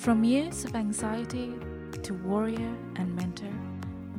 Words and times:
From 0.00 0.24
years 0.24 0.64
of 0.64 0.74
anxiety 0.76 1.52
to 2.04 2.14
warrior 2.14 2.74
and 2.96 3.14
mentor, 3.14 3.52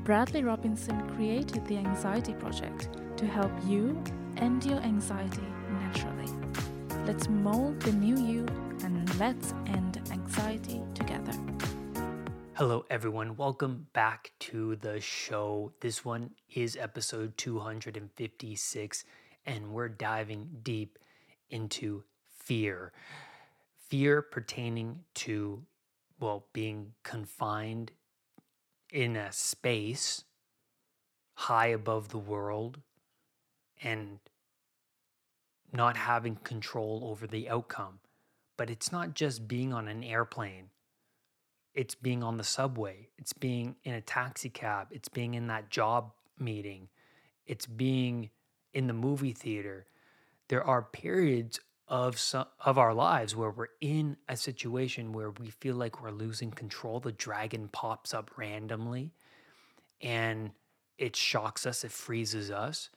Bradley 0.04 0.44
Robinson 0.44 1.10
created 1.16 1.66
the 1.66 1.78
Anxiety 1.78 2.34
Project 2.34 2.90
to 3.17 3.25
help 3.25 3.51
you 3.66 4.00
end 4.38 4.64
your 4.64 4.78
anxiety 4.78 5.42
naturally. 5.72 6.32
Let's 7.08 7.28
mold 7.30 7.80
the 7.80 7.94
new 7.94 8.16
you 8.16 8.46
and 8.84 9.20
let's 9.20 9.55
end 9.66 10.00
anxiety 10.12 10.84
together. 10.94 11.34
Hello, 12.54 12.86
everyone. 12.91 13.36
Welcome 13.36 13.88
back 13.93 14.34
to 14.41 14.75
the 14.75 15.02
show. 15.02 15.73
This 15.79 16.05
one 16.05 16.29
is 16.54 16.77
episode 16.79 17.36
256, 17.38 19.04
and 19.48 19.71
we're 19.71 19.89
diving 19.89 20.59
deep 20.61 21.00
into 21.50 22.04
fear. 22.29 22.93
Fear 23.89 24.21
pertaining 24.21 25.00
to, 25.16 25.63
well, 26.22 26.46
being 26.54 26.94
confined 27.04 27.91
in 28.91 29.16
a 29.16 29.32
space 29.32 30.23
high 31.34 31.68
above 31.68 32.09
the 32.09 32.20
world 32.20 32.80
and 33.84 34.20
not 35.73 35.98
having 35.98 36.36
control 36.36 37.02
over 37.05 37.26
the 37.26 37.50
outcome. 37.50 38.00
But 38.55 38.70
it's 38.70 38.92
not 38.92 39.16
just 39.16 39.48
being 39.48 39.73
on 39.73 39.88
an 39.88 40.04
airplane, 40.04 40.70
it's 41.73 41.95
being 41.95 42.22
on 42.22 42.38
the 42.38 42.44
subway, 42.44 43.08
it's 43.17 43.34
being 43.34 43.76
in 43.84 43.95
a 43.95 44.02
taxi 44.02 44.50
cab, 44.50 44.88
it's 44.92 45.09
being 45.09 45.34
in 45.34 45.48
that 45.48 45.72
job 45.72 46.12
meeting, 46.38 46.90
it's 47.48 47.66
being 47.66 48.30
in 48.73 48.86
the 48.86 48.94
movie 48.94 49.34
theater. 49.34 49.88
There 50.50 50.64
are 50.64 50.84
periods 50.84 51.59
of 51.91 52.18
some, 52.18 52.45
of 52.66 52.80
our 52.80 52.94
lives 52.94 53.36
where 53.36 53.52
we're 53.52 53.68
in 53.81 54.18
a 54.30 54.38
situation 54.38 55.12
where 55.12 55.31
we 55.31 55.50
feel 55.50 55.76
like 55.76 56.02
we're 56.02 56.09
losing 56.09 56.50
control. 56.50 57.02
The 57.02 57.12
dragon 57.12 57.67
pops 57.67 58.14
up 58.14 58.31
randomly 58.38 59.11
and 60.02 60.52
it 60.97 61.16
shocks 61.16 61.66
us, 61.67 61.84
it 61.84 61.92
freezes 61.92 62.50
us 62.50 62.89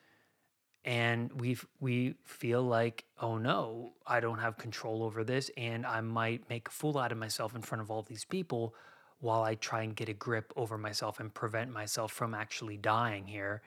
and 0.85 1.33
we 1.41 1.57
we 1.81 2.15
feel 2.25 2.63
like 2.63 3.05
oh 3.21 3.39
no 3.39 3.93
i 4.07 4.21
don't 4.21 4.39
have 4.39 4.59
control 4.59 5.03
over 5.03 5.25
this 5.25 5.51
and 5.57 5.87
i 5.87 6.01
might 6.01 6.49
make 6.51 6.69
a 6.69 6.71
fool 6.71 6.99
out 6.99 7.11
of 7.11 7.19
myself 7.19 7.55
in 7.55 7.63
front 7.63 7.81
of 7.81 7.91
all 7.91 8.03
these 8.03 8.25
people 8.25 8.75
while 9.21 9.43
i 9.43 9.55
try 9.55 9.83
and 9.83 9.97
get 9.97 10.09
a 10.09 10.13
grip 10.13 10.53
over 10.57 10.77
myself 10.77 11.21
and 11.21 11.33
prevent 11.33 11.71
myself 11.71 12.13
from 12.13 12.35
actually 12.35 12.77
dying 12.77 13.27
here 13.27 13.63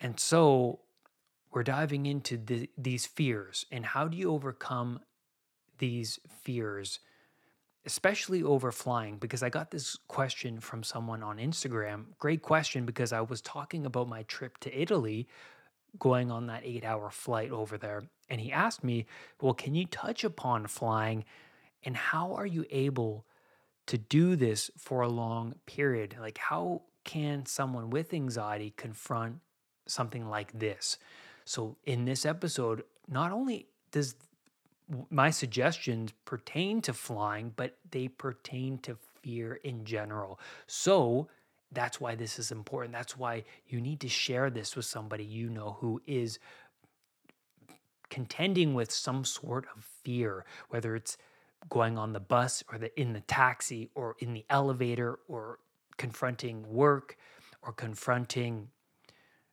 and 0.00 0.20
so 0.20 0.80
we're 1.52 1.62
diving 1.62 2.06
into 2.06 2.36
the, 2.36 2.68
these 2.76 3.06
fears 3.06 3.66
and 3.70 3.84
how 3.84 4.08
do 4.08 4.16
you 4.16 4.30
overcome 4.30 5.00
these 5.78 6.18
fears 6.42 7.00
especially 7.84 8.42
over 8.42 8.70
flying 8.70 9.16
because 9.16 9.42
i 9.42 9.48
got 9.48 9.70
this 9.70 9.96
question 10.08 10.60
from 10.60 10.82
someone 10.82 11.22
on 11.22 11.38
instagram 11.38 12.04
great 12.18 12.42
question 12.42 12.84
because 12.86 13.12
i 13.12 13.20
was 13.20 13.40
talking 13.40 13.86
about 13.86 14.08
my 14.08 14.22
trip 14.24 14.58
to 14.58 14.76
italy 14.78 15.26
going 15.98 16.30
on 16.30 16.46
that 16.46 16.62
eight 16.64 16.84
hour 16.84 17.10
flight 17.10 17.50
over 17.50 17.76
there. 17.76 18.04
And 18.28 18.40
he 18.40 18.52
asked 18.52 18.82
me, 18.82 19.06
Well, 19.40 19.54
can 19.54 19.74
you 19.74 19.86
touch 19.86 20.24
upon 20.24 20.66
flying 20.66 21.24
and 21.84 21.96
how 21.96 22.34
are 22.34 22.46
you 22.46 22.64
able 22.70 23.26
to 23.86 23.98
do 23.98 24.36
this 24.36 24.70
for 24.78 25.02
a 25.02 25.08
long 25.08 25.54
period? 25.66 26.16
Like, 26.18 26.38
how 26.38 26.82
can 27.04 27.44
someone 27.46 27.90
with 27.90 28.14
anxiety 28.14 28.72
confront 28.76 29.40
something 29.86 30.28
like 30.28 30.56
this? 30.58 30.96
So, 31.44 31.76
in 31.84 32.04
this 32.04 32.24
episode, 32.24 32.84
not 33.08 33.32
only 33.32 33.66
does 33.90 34.14
my 35.10 35.30
suggestions 35.30 36.12
pertain 36.24 36.82
to 36.82 36.92
flying, 36.92 37.52
but 37.56 37.76
they 37.90 38.08
pertain 38.08 38.78
to 38.78 38.96
fear 39.22 39.54
in 39.64 39.84
general. 39.84 40.38
So, 40.66 41.28
that's 41.72 42.00
why 42.00 42.14
this 42.14 42.38
is 42.38 42.52
important. 42.52 42.92
That's 42.92 43.16
why 43.16 43.44
you 43.66 43.80
need 43.80 44.00
to 44.00 44.08
share 44.08 44.50
this 44.50 44.76
with 44.76 44.84
somebody 44.84 45.24
you 45.24 45.48
know 45.48 45.78
who 45.80 46.02
is 46.06 46.38
contending 48.10 48.74
with 48.74 48.92
some 48.92 49.24
sort 49.24 49.66
of 49.74 49.84
fear, 50.04 50.44
whether 50.68 50.94
it's 50.94 51.16
going 51.70 51.96
on 51.96 52.12
the 52.12 52.20
bus 52.20 52.62
or 52.70 52.78
the 52.78 53.00
in 53.00 53.14
the 53.14 53.20
taxi 53.22 53.88
or 53.94 54.16
in 54.18 54.34
the 54.34 54.44
elevator 54.50 55.18
or 55.28 55.58
confronting 55.96 56.70
work 56.70 57.16
or 57.62 57.72
confronting 57.72 58.68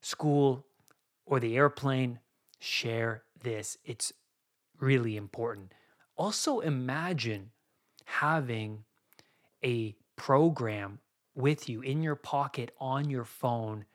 school 0.01 0.65
or 1.29 1.39
the 1.39 1.55
airplane, 1.55 2.19
share 2.59 3.21
this. 3.43 3.77
It's 3.85 4.11
really 4.79 5.15
important. 5.15 5.73
Also 6.17 6.59
imagine 6.59 7.51
having 8.05 8.83
a 9.63 9.95
program 10.15 10.99
with 11.35 11.69
you 11.69 11.81
in 11.81 12.01
your 12.01 12.15
pocket 12.15 12.71
on 12.79 13.11
your 13.11 13.23
phone 13.23 13.85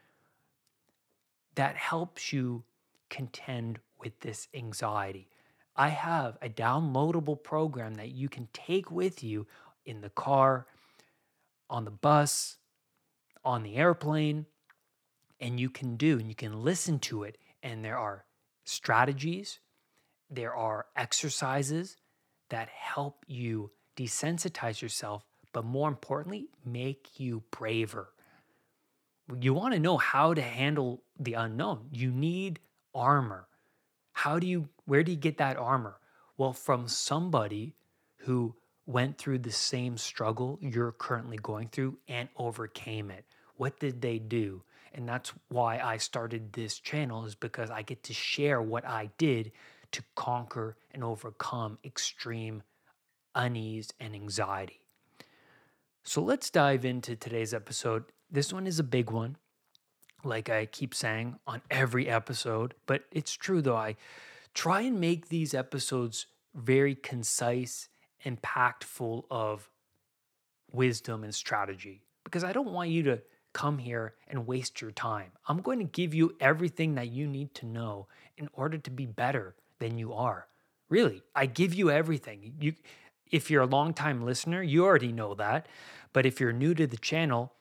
that 1.57 1.75
helps 1.77 2.33
you 2.33 2.63
contend 3.11 3.81
with 3.99 4.21
this 4.21 4.47
anxiety. 4.55 5.29
I 5.75 5.89
have 5.89 6.39
a 6.41 6.49
downloadable 6.49 7.43
program 7.43 7.95
that 7.95 8.13
you 8.13 8.29
can 8.29 8.49
take 8.53 8.93
with 8.93 9.25
you 9.25 9.49
in 9.85 10.03
the 10.03 10.11
car, 10.11 10.67
on 11.69 11.85
the 11.85 11.91
bus, 11.91 12.59
on 13.45 13.65
the 13.65 13.75
airplane, 13.75 14.47
and 15.45 15.61
you 15.61 15.71
can 15.71 15.97
do, 15.97 16.19
and 16.19 16.29
you 16.29 16.35
can 16.35 16.65
listen 16.65 16.99
to 16.99 17.23
it. 17.23 17.39
And 17.63 17.85
there 17.85 17.99
are 17.99 18.25
strategies, 18.65 19.61
there 20.29 20.55
are 20.55 20.87
exercises 20.97 21.97
that 22.49 22.69
help 22.69 23.25
you 23.29 23.71
desensitize 23.97 24.83
yourself 24.83 25.25
but 25.55 25.65
more 25.65 25.89
importantly, 25.89 26.49
make 26.67 27.19
you 27.19 27.45
braver. 27.53 28.11
You 29.41 29.55
want 29.55 29.73
to 29.73 29.81
know 29.81 29.97
how 29.97 30.35
to 30.35 30.43
handle 30.43 31.03
the 31.19 31.35
unknown. 31.35 31.89
You 31.93 32.11
need 32.11 32.59
armor. 32.95 33.47
How 34.13 34.39
do 34.39 34.47
you, 34.47 34.69
where 34.85 35.03
do 35.03 35.13
you 35.13 35.17
get 35.17 35.39
that 35.39 35.57
armor? 35.57 35.97
Well, 36.37 36.53
from 36.53 36.89
somebody 36.89 37.77
who 38.17 38.57
went 38.85 39.17
through 39.17 39.39
the 39.39 39.53
same 39.53 39.97
struggle 39.97 40.59
you're 40.61 40.93
currently 40.93 41.39
going 41.41 41.69
through 41.69 41.99
and 42.09 42.29
overcame 42.37 43.11
it. 43.11 43.25
What 43.57 43.79
did 43.79 44.03
they 44.03 44.19
do? 44.19 44.63
And 44.95 45.09
that's 45.09 45.33
why 45.49 45.79
I 45.79 45.97
started 45.97 46.53
this 46.53 46.79
channel, 46.79 47.25
is 47.27 47.35
because 47.35 47.71
I 47.71 47.83
get 47.83 48.05
to 48.05 48.15
share 48.15 48.63
what 48.63 48.87
I 48.87 49.11
did 49.19 49.51
to 49.91 50.03
conquer 50.15 50.77
and 50.93 51.03
overcome 51.03 51.79
extreme 51.85 52.63
unease 53.35 53.93
and 53.99 54.15
anxiety. 54.15 54.81
So 56.05 56.23
let's 56.23 56.51
dive 56.51 56.85
into 56.85 57.17
today's 57.17 57.53
episode. 57.53 58.05
This 58.31 58.53
one 58.53 58.67
is 58.67 58.79
a 58.79 58.85
big 58.85 59.11
one, 59.11 59.37
like 60.23 60.49
I 60.51 60.67
keep 60.67 60.95
saying 60.95 61.39
on 61.47 61.63
every 61.71 62.09
episode, 62.09 62.75
but 62.87 63.05
it's 63.11 63.33
true 63.33 63.63
though. 63.63 63.77
I 63.77 63.97
try 64.55 64.83
and 64.83 65.01
make 65.01 65.29
these 65.29 65.55
episodes 65.55 66.27
very 66.55 66.95
concise 66.95 67.89
and 68.25 68.41
packed 68.43 68.85
full 68.85 69.27
of 69.31 69.69
wisdom 70.73 71.25
and 71.25 71.35
strategy 71.35 72.03
because 72.25 72.45
I 72.45 72.53
don't 72.53 72.73
want 72.73 72.91
you 72.91 73.03
to 73.05 73.23
come 73.55 73.79
here 73.79 74.15
and 74.29 74.47
waste 74.47 74.83
your 74.83 74.91
time. 74.91 75.33
I'm 75.49 75.63
going 75.63 75.79
to 75.79 75.85
give 75.85 76.13
you 76.13 76.37
everything 76.41 76.97
that 76.97 77.11
you 77.11 77.27
need 77.27 77.55
to 77.55 77.67
know 77.67 78.09
in 78.37 78.51
order 78.53 78.77
to 78.77 78.91
be 78.91 79.07
better 79.07 79.55
than 79.79 79.97
you 79.97 80.13
are. 80.13 80.47
Really, 80.91 81.23
I 81.35 81.47
give 81.47 81.73
you 81.73 81.91
everything. 81.91 82.53
You 82.61 82.75
if 83.31 83.51
you're 83.51 83.63
a 83.63 83.67
long-time 83.67 84.25
listener, 84.25 84.63
you 84.63 84.85
already 84.85 85.11
know 85.11 85.35
that. 85.35 85.67
But 86.13 86.27
if 86.27 86.39
you're 86.39 86.53
new 86.53 86.75
to 86.75 86.87
the 86.87 86.99
channel, 86.99 87.53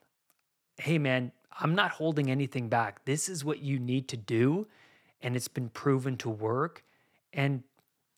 hey 0.78 0.98
man, 0.98 1.31
I'm 1.59 1.74
not 1.74 1.92
holding 1.92 2.30
anything 2.30 2.68
back. 2.68 3.06
This 3.06 3.30
is 3.30 3.46
what 3.46 3.60
you 3.60 3.80
need 3.80 4.08
to 4.10 4.18
do, 4.18 4.68
and 5.22 5.36
it's 5.36 5.48
been 5.48 5.70
proven 5.70 6.18
to 6.18 6.30
work. 6.30 6.84
And 7.31 7.64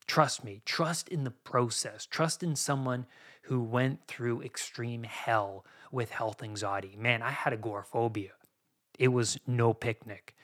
trust 0.08 0.44
me, 0.44 0.62
trust 0.66 1.08
in 1.10 1.24
the 1.24 1.32
process, 1.32 2.06
trust 2.06 2.44
in 2.44 2.56
someone 2.56 3.06
who 3.44 3.62
went 3.62 4.08
through 4.08 4.42
extreme 4.42 5.04
hell 5.04 5.66
with 5.96 6.12
health 6.12 6.44
anxiety. 6.44 6.96
Man, 7.00 7.22
I 7.22 7.32
had 7.32 7.54
agoraphobia, 7.54 8.34
it 9.00 9.08
was 9.08 9.40
no 9.48 9.74
picnic. 9.74 10.36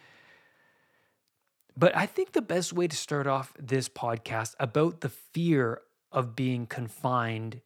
But 1.77 1.95
I 1.95 2.05
think 2.05 2.31
the 2.31 2.41
best 2.41 2.73
way 2.73 2.87
to 2.87 2.95
start 2.95 3.27
off 3.27 3.53
this 3.59 3.89
podcast 3.89 4.55
about 4.59 5.01
the 5.01 5.09
fear 5.09 5.81
of 6.11 6.35
being 6.35 6.65
confined 6.65 7.61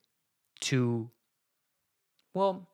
to, 0.62 1.10
well, 2.34 2.68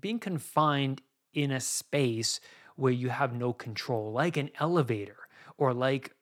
being 0.00 0.18
confined 0.18 1.02
in 1.34 1.50
a 1.50 1.60
space 1.60 2.40
where 2.76 2.92
you 2.92 3.08
have 3.08 3.34
no 3.34 3.52
control, 3.52 4.12
like 4.12 4.36
an 4.36 4.50
elevator 4.60 5.18
or 5.58 5.74
like 5.74 6.12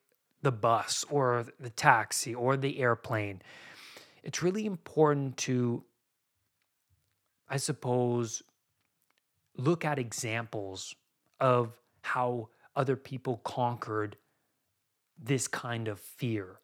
the 0.41 0.51
bus 0.51 1.05
or 1.09 1.45
the 1.59 1.69
taxi 1.69 2.33
or 2.33 2.57
the 2.57 2.79
airplane. 2.79 3.41
It's 4.23 4.41
really 4.41 4.65
important 4.65 5.37
to, 5.37 5.83
I 7.51 7.57
suppose, 7.57 8.41
look 9.57 9.83
at 9.83 9.99
examples 9.99 10.95
of 11.41 11.77
how 12.01 12.47
other 12.77 12.95
people 12.95 13.41
conquered 13.43 14.15
this 15.21 15.49
kind 15.49 15.89
of 15.89 15.99
fear. 15.99 16.61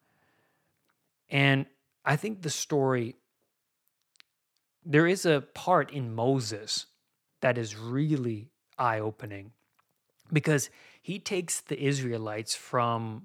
And 1.28 1.66
I 2.06 2.16
think 2.16 2.40
the 2.40 2.50
story 2.50 3.16
there 4.82 5.06
is 5.06 5.26
a 5.26 5.42
part 5.52 5.92
in 5.92 6.14
Moses 6.14 6.86
that 7.42 7.58
is 7.58 7.76
really 7.76 8.48
eye 8.78 9.00
opening 9.00 9.52
because 10.32 10.70
he 11.02 11.18
takes 11.18 11.60
the 11.60 11.78
Israelites 11.78 12.54
from 12.54 13.24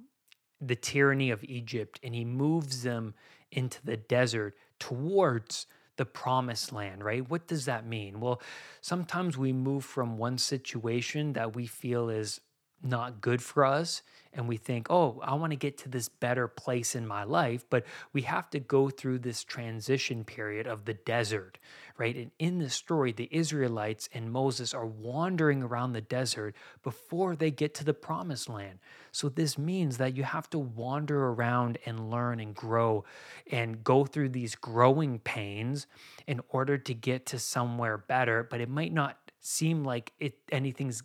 the 0.59 0.75
tyranny 0.75 1.31
of 1.31 1.45
Egypt 1.45 2.01
and 2.04 2.13
he 2.13 2.25
moves 2.25 2.83
them 2.83 3.13
into 3.54 3.80
the 3.86 3.95
desert 3.95 4.57
towards 4.80 5.66
the 5.98 6.06
promised 6.06 6.72
land, 6.72 7.04
right? 7.04 7.28
What 7.30 7.48
does 7.48 7.66
that 7.66 7.86
mean? 7.86 8.19
Well, 8.19 8.42
sometimes 8.81 9.38
we 9.38 9.54
move 9.54 9.86
from 9.86 10.18
one 10.18 10.38
situation 10.38 11.34
that 11.34 11.56
we 11.56 11.68
feel 11.68 12.10
is 12.10 12.42
not 12.83 13.21
good 13.21 13.41
for 13.41 13.65
us 13.65 14.01
and 14.35 14.47
we 14.47 14.57
think, 14.57 14.88
oh, 14.89 15.21
I 15.24 15.35
want 15.35 15.51
to 15.51 15.57
get 15.57 15.77
to 15.80 15.89
this 15.89 16.09
better 16.09 16.47
place 16.47 16.95
in 16.95 17.06
my 17.06 17.24
life. 17.24 17.65
But 17.69 17.85
we 18.13 18.24
have 18.24 18.50
to 18.51 18.59
go 18.59 18.89
through 18.89 19.19
this 19.19 19.44
transition 19.44 20.24
period 20.24 20.65
of 20.65 20.85
the 20.85 20.95
desert, 20.95 21.59
right? 21.97 22.15
And 22.15 22.31
in 22.39 22.57
the 22.57 22.69
story, 22.69 23.12
the 23.12 23.30
Israelites 23.31 24.09
and 24.13 24.31
Moses 24.31 24.74
are 24.74 24.85
wandering 24.85 25.62
around 25.62 25.94
the 25.94 26.01
desert 26.01 26.56
before 26.81 27.35
they 27.35 27.51
get 27.51 27.74
to 27.75 27.83
the 27.83 27.94
promised 27.94 28.50
land. 28.50 28.80
So 29.12 29.30
this 29.30 29.57
means 29.57 29.97
that 29.97 30.15
you 30.15 30.24
have 30.24 30.50
to 30.51 30.59
wander 30.59 31.27
around 31.27 31.77
and 31.85 32.09
learn 32.09 32.39
and 32.39 32.56
grow 32.56 33.06
and 33.51 33.83
go 33.83 34.06
through 34.06 34.30
these 34.30 34.56
growing 34.56 35.19
pains 35.19 35.85
in 36.25 36.41
order 36.50 36.77
to 36.80 36.94
get 36.94 37.27
to 37.27 37.39
somewhere 37.39 38.00
better. 38.00 38.44
But 38.44 38.62
it 38.62 38.69
might 38.69 38.94
not 38.94 39.18
seem 39.41 39.83
like 39.83 40.13
it 40.19 40.38
anything's 40.51 41.03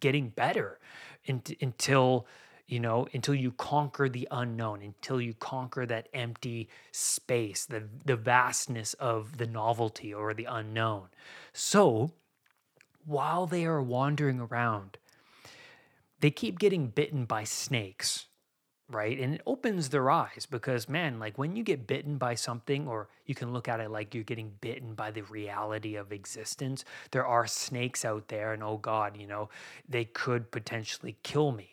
getting 0.00 0.28
better 0.28 0.78
until 1.26 2.26
you 2.66 2.80
know 2.80 3.06
until 3.12 3.34
you 3.34 3.52
conquer 3.52 4.08
the 4.08 4.26
unknown 4.30 4.82
until 4.82 5.20
you 5.20 5.34
conquer 5.34 5.84
that 5.86 6.08
empty 6.14 6.68
space 6.92 7.66
the 7.66 7.84
the 8.04 8.16
vastness 8.16 8.94
of 8.94 9.38
the 9.38 9.46
novelty 9.46 10.12
or 10.12 10.34
the 10.34 10.46
unknown. 10.46 11.08
So 11.52 12.12
while 13.04 13.46
they 13.46 13.64
are 13.66 13.82
wandering 13.82 14.40
around 14.40 14.98
they 16.20 16.30
keep 16.30 16.58
getting 16.58 16.88
bitten 16.88 17.26
by 17.26 17.44
snakes 17.44 18.26
right? 18.94 19.18
And 19.18 19.34
it 19.34 19.42
opens 19.46 19.88
their 19.88 20.10
eyes 20.10 20.46
because, 20.48 20.88
man, 20.88 21.18
like 21.18 21.36
when 21.36 21.56
you 21.56 21.62
get 21.62 21.86
bitten 21.86 22.16
by 22.16 22.34
something, 22.34 22.86
or 22.86 23.08
you 23.26 23.34
can 23.34 23.52
look 23.52 23.68
at 23.68 23.80
it 23.80 23.90
like 23.90 24.14
you're 24.14 24.24
getting 24.24 24.52
bitten 24.60 24.94
by 24.94 25.10
the 25.10 25.22
reality 25.22 25.96
of 25.96 26.12
existence, 26.12 26.84
there 27.10 27.26
are 27.26 27.46
snakes 27.46 28.04
out 28.04 28.28
there, 28.28 28.52
and 28.52 28.62
oh 28.62 28.78
God, 28.78 29.16
you 29.16 29.26
know, 29.26 29.48
they 29.88 30.04
could 30.04 30.50
potentially 30.50 31.16
kill 31.22 31.52
me. 31.52 31.68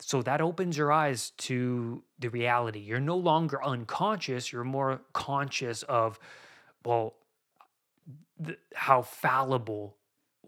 So 0.00 0.22
that 0.22 0.40
opens 0.40 0.76
your 0.76 0.92
eyes 0.92 1.30
to 1.38 2.02
the 2.18 2.30
reality. 2.30 2.80
You're 2.80 3.00
no 3.00 3.16
longer 3.16 3.62
unconscious, 3.62 4.52
you're 4.52 4.64
more 4.64 5.00
conscious 5.12 5.82
of, 5.84 6.18
well, 6.84 7.14
how 8.74 9.02
fallible 9.02 9.96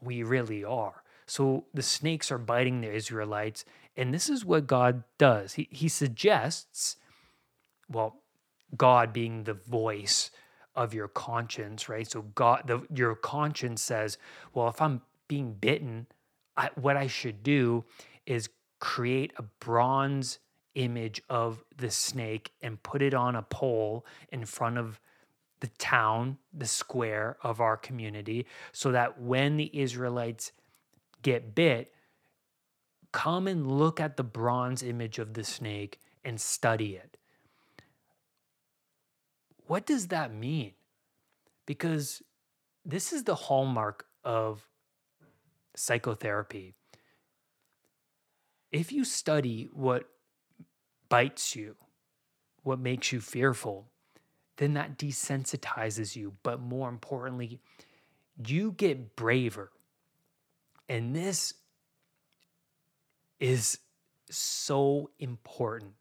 we 0.00 0.22
really 0.22 0.64
are. 0.64 1.02
So 1.26 1.66
the 1.72 1.82
snakes 1.82 2.32
are 2.32 2.38
biting 2.38 2.80
the 2.80 2.92
Israelites 2.92 3.64
and 3.96 4.12
this 4.12 4.28
is 4.28 4.44
what 4.44 4.66
God 4.66 5.04
does. 5.18 5.54
He, 5.54 5.68
he 5.70 5.88
suggests, 5.88 6.96
well, 7.88 8.22
God 8.76 9.12
being 9.12 9.44
the 9.44 9.54
voice 9.54 10.30
of 10.74 10.94
your 10.94 11.08
conscience, 11.08 11.88
right? 11.88 12.10
So 12.10 12.22
God, 12.34 12.62
the, 12.66 12.86
your 12.94 13.14
conscience 13.14 13.82
says, 13.82 14.16
well, 14.54 14.68
if 14.68 14.80
I'm 14.80 15.02
being 15.28 15.52
bitten, 15.52 16.06
I, 16.56 16.70
what 16.74 16.96
I 16.96 17.06
should 17.06 17.42
do 17.42 17.84
is 18.26 18.48
create 18.78 19.32
a 19.36 19.42
bronze 19.60 20.38
image 20.74 21.22
of 21.28 21.62
the 21.76 21.90
snake 21.90 22.52
and 22.62 22.82
put 22.82 23.02
it 23.02 23.12
on 23.12 23.36
a 23.36 23.42
pole 23.42 24.06
in 24.30 24.44
front 24.46 24.78
of 24.78 24.98
the 25.60 25.68
town, 25.78 26.38
the 26.52 26.66
square 26.66 27.36
of 27.42 27.60
our 27.60 27.76
community, 27.76 28.46
so 28.72 28.90
that 28.92 29.20
when 29.20 29.56
the 29.58 29.70
Israelites 29.78 30.52
get 31.22 31.54
bit, 31.54 31.92
come 33.12 33.46
and 33.46 33.70
look 33.70 34.00
at 34.00 34.16
the 34.16 34.24
bronze 34.24 34.82
image 34.82 35.18
of 35.18 35.34
the 35.34 35.44
snake 35.44 36.00
and 36.24 36.40
study 36.40 36.96
it. 36.96 37.16
What 39.66 39.86
does 39.86 40.08
that 40.08 40.34
mean? 40.34 40.72
Because 41.66 42.22
this 42.84 43.12
is 43.12 43.24
the 43.24 43.34
hallmark 43.34 44.06
of 44.24 44.66
psychotherapy. 45.76 46.74
If 48.70 48.90
you 48.92 49.04
study 49.04 49.68
what 49.72 50.08
bites 51.08 51.54
you, 51.54 51.76
what 52.62 52.78
makes 52.78 53.12
you 53.12 53.20
fearful, 53.20 53.90
then 54.56 54.74
that 54.74 54.98
desensitizes 54.98 56.16
you. 56.16 56.34
But 56.42 56.60
more 56.60 56.88
importantly, 56.88 57.60
you 58.46 58.72
get 58.72 59.16
braver. 59.16 59.70
And 60.88 61.14
this 61.14 61.54
is 63.42 63.78
so 64.30 65.10
important. 65.18 65.94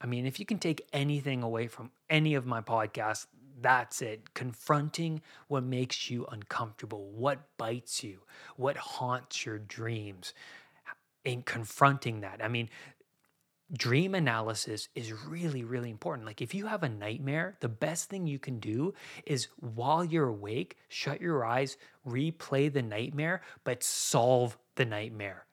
I 0.00 0.06
mean, 0.06 0.26
if 0.26 0.38
you 0.38 0.46
can 0.46 0.58
take 0.58 0.86
anything 0.92 1.42
away 1.42 1.66
from 1.66 1.90
any 2.08 2.36
of 2.36 2.46
my 2.46 2.60
podcasts, 2.60 3.26
that's 3.60 4.00
it. 4.00 4.32
Confronting 4.34 5.22
what 5.48 5.64
makes 5.64 6.08
you 6.08 6.24
uncomfortable, 6.30 7.10
what 7.10 7.40
bites 7.58 8.04
you, 8.04 8.20
what 8.56 8.76
haunts 8.76 9.44
your 9.44 9.58
dreams, 9.58 10.34
and 11.24 11.44
confronting 11.44 12.20
that. 12.20 12.40
I 12.42 12.46
mean, 12.46 12.70
dream 13.76 14.14
analysis 14.14 14.88
is 14.94 15.12
really, 15.12 15.64
really 15.64 15.90
important. 15.90 16.26
Like, 16.26 16.42
if 16.42 16.54
you 16.54 16.66
have 16.66 16.84
a 16.84 16.88
nightmare, 16.88 17.56
the 17.58 17.68
best 17.68 18.08
thing 18.08 18.24
you 18.28 18.38
can 18.38 18.60
do 18.60 18.94
is 19.26 19.48
while 19.58 20.04
you're 20.04 20.28
awake, 20.28 20.76
shut 20.88 21.20
your 21.20 21.44
eyes, 21.44 21.76
replay 22.06 22.72
the 22.72 22.82
nightmare, 22.82 23.42
but 23.64 23.82
solve 23.82 24.56
the 24.76 24.84
nightmare 24.84 25.46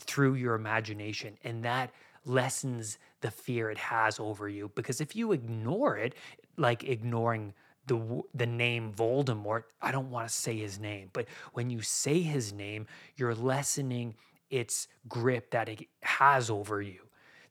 through 0.00 0.34
your 0.34 0.54
imagination. 0.54 1.36
And 1.44 1.64
that 1.64 1.90
lessens 2.24 2.98
the 3.20 3.30
fear 3.30 3.70
it 3.70 3.78
has 3.78 4.18
over 4.18 4.48
you. 4.48 4.70
Because 4.74 5.00
if 5.00 5.14
you 5.14 5.32
ignore 5.32 5.96
it, 5.96 6.14
like 6.56 6.84
ignoring 6.84 7.54
the 7.86 8.22
the 8.34 8.46
name 8.46 8.92
Voldemort, 8.92 9.64
I 9.80 9.90
don't 9.90 10.10
want 10.10 10.28
to 10.28 10.34
say 10.34 10.58
his 10.58 10.78
name, 10.78 11.10
but 11.12 11.26
when 11.54 11.70
you 11.70 11.80
say 11.80 12.20
his 12.20 12.52
name, 12.52 12.86
you're 13.16 13.34
lessening 13.34 14.14
its 14.50 14.88
grip 15.08 15.50
that 15.50 15.68
it 15.68 15.86
has 16.02 16.50
over 16.50 16.82
you. 16.82 17.00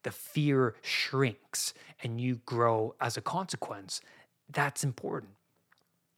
The 0.04 0.12
fear 0.12 0.76
shrinks 0.82 1.74
and 2.04 2.22
you 2.22 2.36
grow 2.46 2.96
as 3.02 3.18
a 3.18 3.22
consequence. 3.22 4.02
That's 4.50 4.84
important. 4.84 5.32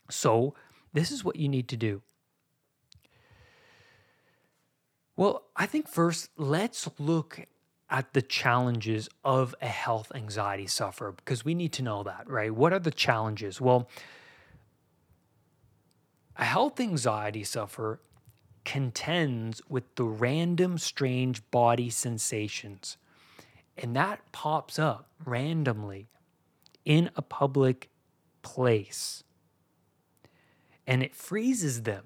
So, 0.09 0.53
this 0.93 1.11
is 1.11 1.23
what 1.23 1.38
you 1.38 1.47
need 1.47 1.69
to 1.69 1.77
do. 1.77 2.01
Well, 5.15 5.44
I 5.56 5.65
think 5.65 5.88
first, 5.88 6.30
let's 6.38 6.88
look 6.98 7.41
at 7.89 8.13
the 8.13 8.22
challenges 8.22 9.10
of 9.24 9.53
a 9.62 9.68
health 9.68 10.12
anxiety 10.15 10.68
sufferer 10.68 11.12
because 11.12 11.44
we 11.44 11.53
need 11.53 11.74
to 11.74 11.84
know 11.84 12.03
that, 12.03 12.30
right? 12.30 12.53
What 12.53 12.72
are 12.72 12.80
the 12.80 12.91
challenges? 12.91 13.60
Well, 13.60 13.89
a 16.38 16.46
health 16.46 16.80
anxiety 16.80 17.44
sufferer 17.44 18.00
contends 18.63 19.62
with 19.68 19.96
the 19.96 20.06
random 20.06 20.77
strange 20.77 21.41
body 21.51 21.89
sensations. 21.89 22.98
And 23.77 23.96
that 23.96 24.32
pops 24.32 24.80
up 24.80 25.10
randomly 25.25 26.08
in 26.86 27.10
a 27.15 27.22
public 27.22 27.89
place. 28.41 29.24
And 30.88 31.03
it 31.03 31.15
freezes 31.15 31.84
them 31.84 32.06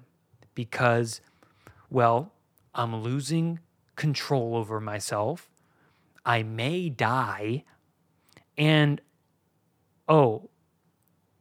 because, 0.54 1.20
well, 1.90 2.32
I'm 2.76 2.94
losing 2.94 3.58
control 3.96 4.54
over 4.54 4.80
myself. 4.80 5.48
I 6.24 6.42
may 6.42 6.90
die. 6.90 7.64
And 8.58 9.00
oh, 10.06 10.50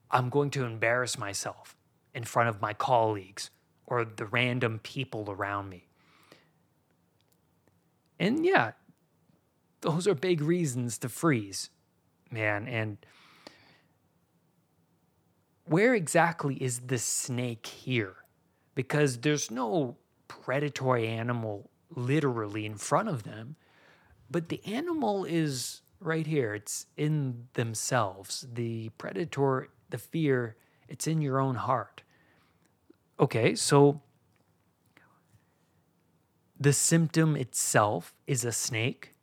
I'm 0.09 0.29
going 0.29 0.49
to 0.51 0.63
embarrass 0.63 1.17
myself 1.17 1.75
in 2.13 2.23
front 2.23 2.47
of 2.47 2.61
my 2.61 2.73
colleagues 2.73 3.51
or 3.85 4.05
the 4.05 4.25
random 4.25 4.79
people 4.79 5.29
around 5.29 5.69
me. 5.69 5.89
And 8.17 8.45
yeah, 8.45 8.71
those 9.81 10.07
are 10.07 10.15
big 10.15 10.41
reasons 10.41 10.97
to 10.99 11.09
freeze, 11.09 11.69
man. 12.31 12.65
And 12.65 12.97
where 15.65 15.93
exactly 15.93 16.55
is 16.55 16.79
the 16.87 16.97
snake 16.97 17.67
here? 17.67 18.15
Because 18.73 19.19
there's 19.19 19.51
no 19.51 19.97
predatory 20.27 21.07
animal 21.07 21.69
literally 21.89 22.65
in 22.65 22.75
front 22.75 23.09
of 23.09 23.23
them, 23.23 23.55
but 24.29 24.49
the 24.49 24.61
animal 24.65 25.25
is 25.25 25.81
right 25.99 26.27
here. 26.27 26.53
It's 26.53 26.87
in 26.97 27.47
themselves. 27.53 28.45
The 28.51 28.89
predator, 28.97 29.69
the 29.89 29.97
fear, 29.97 30.57
it's 30.87 31.07
in 31.07 31.21
your 31.21 31.39
own 31.39 31.55
heart. 31.55 32.03
Okay, 33.19 33.55
so 33.55 34.01
the 36.59 36.73
symptom 36.73 37.35
itself 37.35 38.13
is 38.27 38.45
a 38.45 38.51
snake, 38.51 39.14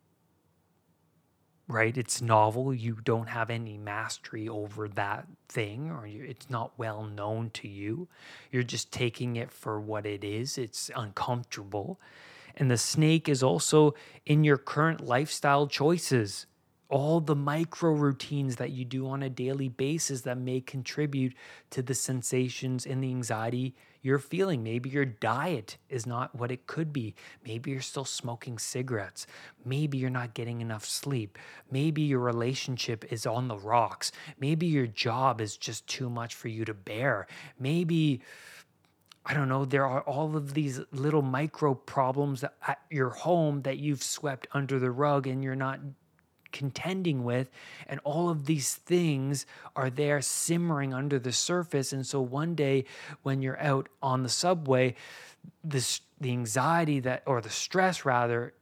right? 1.73 1.97
It's 1.97 2.21
novel. 2.21 2.73
You 2.73 2.99
don't 3.03 3.27
have 3.27 3.49
any 3.49 3.77
mastery 3.77 4.47
over 4.47 4.87
that 4.89 5.27
thing, 5.49 5.89
or 5.89 6.05
you, 6.05 6.23
it's 6.23 6.49
not 6.49 6.71
well 6.77 7.03
known 7.03 7.49
to 7.55 7.67
you. 7.67 8.07
You're 8.51 8.63
just 8.63 8.91
taking 8.91 9.35
it 9.35 9.51
for 9.51 9.79
what 9.81 10.05
it 10.05 10.23
is. 10.23 10.57
It's 10.57 10.91
uncomfortable. 10.95 11.99
And 12.55 12.69
the 12.69 12.77
snake 12.77 13.27
is 13.27 13.41
also 13.41 13.95
in 14.25 14.43
your 14.43 14.57
current 14.57 15.01
lifestyle 15.01 15.65
choices 15.65 16.45
all 16.89 17.19
the 17.19 17.35
micro 17.35 17.91
routines 17.91 18.57
that 18.57 18.71
you 18.71 18.85
do 18.85 19.07
on 19.07 19.23
a 19.23 19.29
daily 19.29 19.69
basis 19.69 20.21
that 20.21 20.37
may 20.37 20.61
contribute 20.61 21.33
to 21.71 21.81
the 21.81 21.95
sensations 21.95 22.85
and 22.85 23.03
the 23.03 23.09
anxiety 23.09 23.73
you're 24.03 24.19
feeling. 24.19 24.63
Maybe 24.63 24.89
your 24.89 25.05
diet 25.05 25.77
is 25.89 26.05
not 26.05 26.35
what 26.35 26.51
it 26.51 26.67
could 26.67 26.91
be. 26.91 27.15
Maybe 27.45 27.71
you're 27.71 27.81
still 27.81 28.05
smoking 28.05 28.59
cigarettes. 28.59 29.25
Maybe 29.65 29.97
you're 29.97 30.09
not 30.09 30.33
getting 30.33 30.61
enough 30.61 30.85
sleep. 30.85 31.39
Maybe 31.71 32.01
your 32.03 32.19
relationship 32.19 33.11
is 33.11 33.25
on 33.25 33.47
the 33.47 33.57
rocks. 33.57 34.11
Maybe 34.39 34.67
your 34.67 34.87
job 34.87 35.39
is 35.39 35.57
just 35.57 35.87
too 35.87 36.09
much 36.09 36.35
for 36.35 36.49
you 36.49 36.65
to 36.65 36.73
bear. 36.73 37.27
Maybe. 37.59 38.21
I 39.25 39.33
don't 39.33 39.47
know, 39.47 39.63
there 39.63 39.85
are 39.85 40.01
all 40.01 40.35
of 40.35 40.53
these 40.53 40.81
little 40.91 41.21
micro 41.21 41.75
problems 41.75 42.43
at 42.43 42.81
your 42.89 43.11
home 43.11 43.61
that 43.61 43.77
you've 43.77 44.03
swept 44.03 44.47
under 44.51 44.79
the 44.79 44.91
rug 44.91 45.27
and 45.27 45.41
you're 45.41 45.55
not 45.55 45.79
contending 46.53 47.25
with. 47.25 47.49
And 47.87 47.99
all 48.05 48.29
of 48.29 48.45
these 48.45 48.75
things 48.75 49.45
are 49.75 49.89
there 49.89 50.21
simmering 50.21 50.93
under 50.93 51.19
the 51.19 51.33
surface. 51.33 51.91
And 51.91 52.07
so 52.07 52.21
one 52.21 52.55
day 52.55 52.85
when 53.23 53.41
you're 53.41 53.59
out 53.59 53.89
on 54.01 54.23
the 54.23 54.29
subway, 54.29 54.95
this, 55.61 55.99
the 56.21 56.31
anxiety 56.31 57.01
that, 57.01 57.23
or 57.25 57.41
the 57.41 57.49
stress 57.49 58.05
rather, 58.05 58.53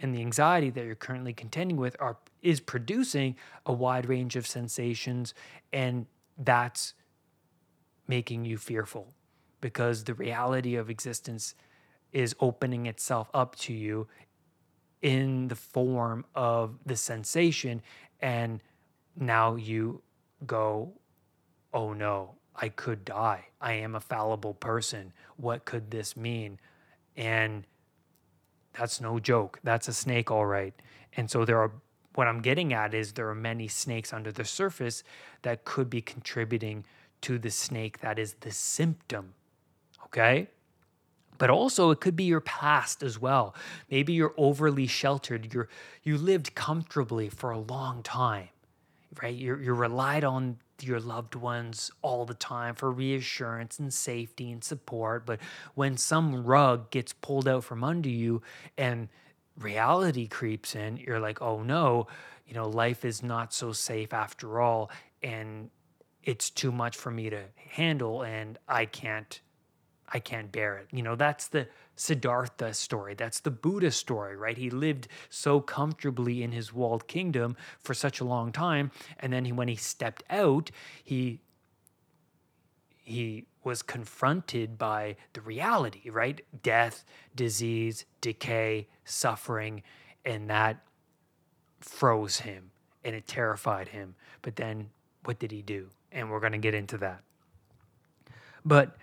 and 0.00 0.14
the 0.14 0.20
anxiety 0.20 0.70
that 0.70 0.84
you're 0.84 0.94
currently 0.94 1.32
contending 1.32 1.76
with 1.76 1.96
are 2.00 2.16
is 2.42 2.60
producing 2.60 3.36
a 3.64 3.72
wide 3.72 4.08
range 4.08 4.34
of 4.34 4.46
sensations 4.46 5.32
and 5.72 6.06
that's 6.36 6.94
making 8.08 8.44
you 8.44 8.58
fearful 8.58 9.14
because 9.60 10.04
the 10.04 10.14
reality 10.14 10.74
of 10.74 10.90
existence 10.90 11.54
is 12.12 12.34
opening 12.40 12.86
itself 12.86 13.30
up 13.32 13.54
to 13.54 13.72
you 13.72 14.06
in 15.02 15.48
the 15.48 15.56
form 15.56 16.24
of 16.34 16.78
the 16.86 16.96
sensation. 16.96 17.82
And 18.20 18.60
now 19.16 19.56
you 19.56 20.00
go, 20.46 20.92
oh 21.74 21.92
no, 21.92 22.36
I 22.54 22.68
could 22.68 23.04
die. 23.04 23.46
I 23.60 23.74
am 23.74 23.94
a 23.94 24.00
fallible 24.00 24.54
person. 24.54 25.12
What 25.36 25.64
could 25.64 25.90
this 25.90 26.16
mean? 26.16 26.58
And 27.16 27.64
that's 28.72 29.00
no 29.00 29.18
joke. 29.18 29.58
That's 29.62 29.88
a 29.88 29.92
snake, 29.92 30.30
all 30.30 30.46
right. 30.46 30.74
And 31.16 31.30
so 31.30 31.44
there 31.44 31.58
are, 31.58 31.72
what 32.14 32.26
I'm 32.26 32.40
getting 32.40 32.72
at 32.72 32.94
is 32.94 33.12
there 33.12 33.28
are 33.28 33.34
many 33.34 33.68
snakes 33.68 34.12
under 34.12 34.32
the 34.32 34.44
surface 34.44 35.02
that 35.42 35.64
could 35.64 35.90
be 35.90 36.00
contributing 36.00 36.84
to 37.22 37.38
the 37.38 37.50
snake 37.50 38.00
that 38.00 38.18
is 38.18 38.34
the 38.40 38.50
symptom. 38.50 39.34
Okay? 40.06 40.48
But 41.42 41.50
also 41.50 41.90
it 41.90 41.98
could 41.98 42.14
be 42.14 42.22
your 42.22 42.40
past 42.40 43.02
as 43.02 43.18
well. 43.18 43.52
Maybe 43.90 44.12
you're 44.12 44.32
overly 44.36 44.86
sheltered. 44.86 45.52
You're 45.52 45.68
you 46.04 46.16
lived 46.16 46.54
comfortably 46.54 47.28
for 47.28 47.50
a 47.50 47.58
long 47.58 48.04
time, 48.04 48.50
right? 49.20 49.34
You're 49.34 49.60
you're 49.60 49.74
relied 49.74 50.22
on 50.22 50.58
your 50.80 51.00
loved 51.00 51.34
ones 51.34 51.90
all 52.00 52.24
the 52.24 52.34
time 52.34 52.76
for 52.76 52.92
reassurance 52.92 53.80
and 53.80 53.92
safety 53.92 54.52
and 54.52 54.62
support. 54.62 55.26
But 55.26 55.40
when 55.74 55.96
some 55.96 56.44
rug 56.44 56.92
gets 56.92 57.12
pulled 57.12 57.48
out 57.48 57.64
from 57.64 57.82
under 57.82 58.08
you 58.08 58.40
and 58.78 59.08
reality 59.58 60.28
creeps 60.28 60.76
in, 60.76 60.96
you're 60.96 61.18
like, 61.18 61.42
oh 61.42 61.64
no, 61.64 62.06
you 62.46 62.54
know, 62.54 62.68
life 62.68 63.04
is 63.04 63.20
not 63.20 63.52
so 63.52 63.72
safe 63.72 64.12
after 64.12 64.60
all. 64.60 64.92
And 65.24 65.70
it's 66.22 66.50
too 66.50 66.70
much 66.70 66.96
for 66.96 67.10
me 67.10 67.30
to 67.30 67.42
handle 67.56 68.22
and 68.22 68.58
I 68.68 68.84
can't 68.84 69.40
I 70.12 70.18
can't 70.18 70.52
bear 70.52 70.76
it. 70.76 70.88
You 70.92 71.02
know, 71.02 71.16
that's 71.16 71.48
the 71.48 71.68
Siddhartha 71.96 72.74
story. 72.74 73.14
That's 73.14 73.40
the 73.40 73.50
Buddha 73.50 73.90
story, 73.90 74.36
right? 74.36 74.58
He 74.58 74.68
lived 74.68 75.08
so 75.30 75.60
comfortably 75.60 76.42
in 76.42 76.52
his 76.52 76.72
walled 76.72 77.08
kingdom 77.08 77.56
for 77.80 77.94
such 77.94 78.20
a 78.20 78.24
long 78.24 78.52
time, 78.52 78.90
and 79.18 79.32
then 79.32 79.46
he, 79.46 79.52
when 79.52 79.68
he 79.68 79.76
stepped 79.76 80.22
out, 80.30 80.70
he 81.02 81.40
he 83.04 83.46
was 83.64 83.82
confronted 83.82 84.78
by 84.78 85.16
the 85.32 85.40
reality, 85.40 86.08
right? 86.08 86.40
Death, 86.62 87.04
disease, 87.34 88.04
decay, 88.20 88.88
suffering, 89.04 89.82
and 90.24 90.48
that 90.50 90.84
froze 91.80 92.40
him 92.40 92.70
and 93.04 93.14
it 93.14 93.26
terrified 93.26 93.88
him. 93.88 94.14
But 94.40 94.56
then 94.56 94.90
what 95.24 95.38
did 95.38 95.50
he 95.50 95.62
do? 95.62 95.88
And 96.10 96.30
we're 96.30 96.40
going 96.40 96.52
to 96.52 96.58
get 96.58 96.74
into 96.74 96.98
that. 96.98 97.22
But 98.64 98.96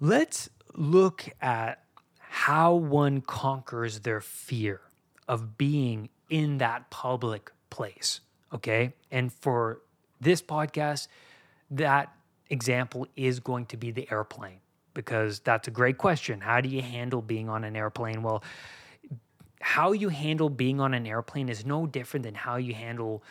Let's 0.00 0.48
look 0.74 1.28
at 1.40 1.82
how 2.18 2.74
one 2.74 3.20
conquers 3.20 4.00
their 4.00 4.20
fear 4.20 4.80
of 5.26 5.58
being 5.58 6.08
in 6.30 6.58
that 6.58 6.90
public 6.90 7.50
place. 7.70 8.20
Okay. 8.52 8.92
And 9.10 9.32
for 9.32 9.80
this 10.20 10.40
podcast, 10.40 11.08
that 11.70 12.12
example 12.50 13.06
is 13.16 13.40
going 13.40 13.66
to 13.66 13.76
be 13.76 13.90
the 13.90 14.08
airplane 14.10 14.60
because 14.94 15.40
that's 15.40 15.68
a 15.68 15.70
great 15.70 15.98
question. 15.98 16.40
How 16.40 16.60
do 16.60 16.68
you 16.68 16.82
handle 16.82 17.22
being 17.22 17.48
on 17.48 17.64
an 17.64 17.76
airplane? 17.76 18.22
Well, 18.22 18.42
how 19.60 19.92
you 19.92 20.08
handle 20.08 20.48
being 20.48 20.80
on 20.80 20.94
an 20.94 21.06
airplane 21.06 21.48
is 21.48 21.66
no 21.66 21.86
different 21.86 22.24
than 22.24 22.34
how 22.34 22.56
you 22.56 22.74
handle 22.74 23.22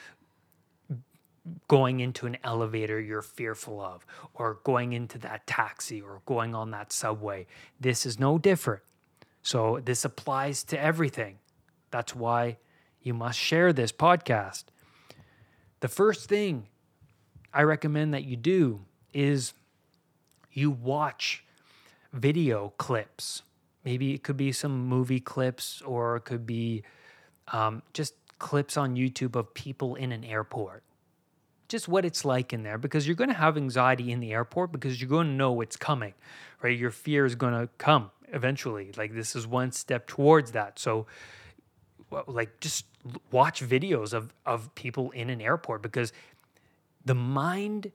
going 1.67 1.99
into 1.99 2.25
an 2.25 2.37
elevator 2.43 2.99
you're 2.99 3.21
fearful 3.21 3.81
of, 3.81 4.05
or 4.33 4.59
going 4.63 4.93
into 4.93 5.17
that 5.19 5.47
taxi, 5.47 6.01
or 6.01 6.21
going 6.25 6.55
on 6.55 6.71
that 6.71 6.91
subway. 6.91 7.45
This 7.79 8.05
is 8.05 8.19
no 8.19 8.37
different. 8.37 8.83
So, 9.41 9.79
this 9.83 10.03
applies 10.03 10.63
to 10.65 10.79
everything. 10.79 11.39
That's 11.91 12.15
why 12.15 12.57
you 13.01 13.13
must 13.13 13.39
share 13.39 13.71
this 13.71 13.91
podcast. 13.91 14.65
The 15.79 15.87
first 15.87 16.27
thing 16.27 16.67
I 17.53 17.63
recommend 17.63 18.13
that 18.13 18.25
you 18.25 18.35
do 18.35 18.81
is 19.13 19.53
you 20.51 20.71
watch 20.71 21.45
video 22.11 22.73
clips. 22.77 23.43
Maybe 23.85 24.13
it 24.13 24.23
could 24.23 24.37
be 24.37 24.51
some 24.51 24.87
movie 24.87 25.19
clips, 25.19 25.81
or 25.83 26.17
it 26.17 26.25
could 26.25 26.45
be 26.45 26.83
um, 27.53 27.83
just 27.93 28.15
clips 28.39 28.75
on 28.75 28.95
YouTube 28.95 29.35
of 29.35 29.53
people 29.53 29.95
in 29.95 30.11
an 30.11 30.23
airport 30.23 30.83
just 31.67 31.87
what 31.87 32.05
it's 32.05 32.23
like 32.23 32.53
in 32.53 32.63
there 32.63 32.77
because 32.77 33.07
you're 33.07 33.15
going 33.15 33.29
to 33.29 33.35
have 33.35 33.57
anxiety 33.57 34.11
in 34.11 34.19
the 34.19 34.31
airport 34.31 34.71
because 34.71 35.01
you're 35.01 35.09
going 35.09 35.27
to 35.27 35.33
know 35.33 35.61
it's 35.61 35.75
coming, 35.75 36.13
right? 36.61 36.77
Your 36.77 36.91
fear 36.91 37.25
is 37.25 37.35
going 37.35 37.53
to 37.53 37.69
come 37.77 38.11
eventually. 38.29 38.91
Like 38.95 39.13
this 39.13 39.35
is 39.35 39.45
one 39.45 39.71
step 39.71 40.07
towards 40.07 40.51
that. 40.51 40.79
So, 40.79 41.07
like, 42.25 42.59
just 42.59 42.85
watch 43.31 43.61
videos 43.61 44.13
of 44.13 44.33
of 44.45 44.73
people 44.75 45.11
in 45.11 45.29
an 45.29 45.41
airport 45.41 45.81
because 45.81 46.13
the 47.03 47.15
mind 47.15 47.91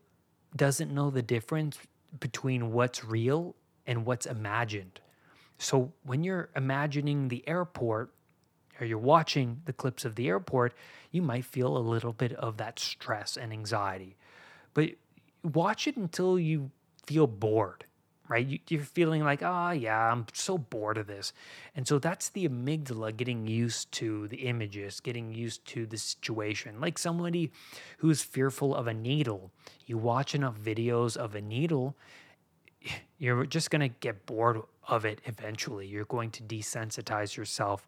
doesn't 0.54 0.92
know 0.92 1.10
the 1.10 1.22
difference 1.22 1.78
between 2.20 2.72
what's 2.72 3.04
real 3.04 3.54
and 3.86 4.04
what's 4.04 4.26
imagined. 4.26 5.00
So 5.58 5.92
when 6.02 6.24
you're 6.24 6.50
imagining 6.56 7.28
the 7.28 7.46
airport 7.48 8.12
or 8.80 8.86
you're 8.86 8.98
watching 8.98 9.62
the 9.64 9.72
clips 9.72 10.04
of 10.04 10.14
the 10.14 10.28
airport, 10.28 10.74
you 11.10 11.22
might 11.22 11.44
feel 11.44 11.76
a 11.76 11.78
little 11.78 12.12
bit 12.12 12.32
of 12.32 12.56
that 12.56 12.78
stress 12.78 13.36
and 13.36 13.52
anxiety. 13.52 14.16
But 14.74 14.90
watch 15.42 15.86
it 15.86 15.96
until 15.96 16.38
you 16.38 16.70
feel 17.06 17.26
bored, 17.26 17.84
right? 18.28 18.60
You, 18.68 18.80
are 18.80 18.84
feeling 18.84 19.22
like, 19.22 19.42
oh, 19.42 19.70
yeah, 19.70 20.10
I'm 20.10 20.26
so 20.32 20.56
bored 20.56 20.98
of 20.98 21.06
this. 21.06 21.32
And 21.76 21.86
so 21.86 21.98
that's 21.98 22.30
the 22.30 22.48
amygdala 22.48 23.16
getting 23.16 23.46
used 23.46 23.92
to 23.92 24.28
the 24.28 24.48
images, 24.48 25.00
getting 25.00 25.34
used 25.34 25.64
to 25.66 25.86
the 25.86 25.98
situation. 25.98 26.80
Like 26.80 26.98
somebody 26.98 27.50
who's 27.98 28.22
fearful 28.22 28.74
of 28.74 28.86
a 28.86 28.94
needle, 28.94 29.50
you 29.86 29.98
watch 29.98 30.34
enough 30.34 30.56
videos 30.58 31.16
of 31.16 31.34
a 31.34 31.40
needle, 31.40 31.96
you're 33.18 33.46
just 33.46 33.70
going 33.70 33.80
to 33.80 33.88
get 34.00 34.26
bored 34.26 34.62
of 34.88 35.04
it 35.04 35.20
eventually. 35.24 35.86
You're 35.86 36.04
going 36.04 36.30
to 36.32 36.42
desensitize 36.42 37.36
yourself 37.36 37.86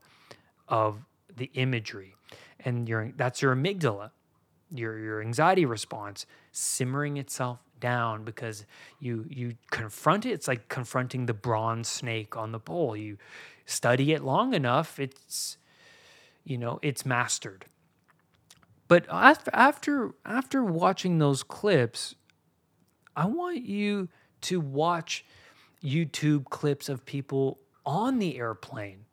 of 0.69 1.05
the 1.37 1.51
imagery. 1.55 2.15
And 2.61 2.89
your 2.89 3.13
that's 3.17 3.43
your 3.43 3.55
amygdala 3.55 4.11
your 4.71 4.99
your 4.99 5.21
anxiety 5.21 5.65
response 5.65 6.27
simmering 6.51 7.17
itself 7.17 7.59
down 7.81 8.25
because 8.25 8.65
you 8.99 9.27
you 9.29 9.55
confront 9.71 10.27
it. 10.27 10.31
It's 10.31 10.49
like 10.49 10.69
confronting 10.69 11.27
the 11.27 11.35
bronze 11.35 11.89
snake 11.89 12.37
on 12.37 12.53
the 12.53 12.59
pole. 12.59 12.97
You 12.97 13.19
study 13.67 14.13
it 14.13 14.23
long 14.23 14.55
enough 14.55 14.99
it's 14.99 15.57
you 16.45 16.59
know 16.59 16.79
it's 16.83 17.05
mastered. 17.07 17.67
But 18.89 19.07
after 19.11 19.51
after 19.53 20.15
after 20.25 20.65
watching 20.65 21.19
those 21.19 21.43
clips 21.43 22.15
i 23.17 23.27
want 23.27 23.65
you 23.65 24.09
to 24.43 24.61
watch 24.61 25.25
youtube 25.83 26.45
clips 26.47 26.89
of 26.89 27.05
people 27.05 27.59
on 27.87 28.19
the 28.19 28.37
airplane 28.39 29.05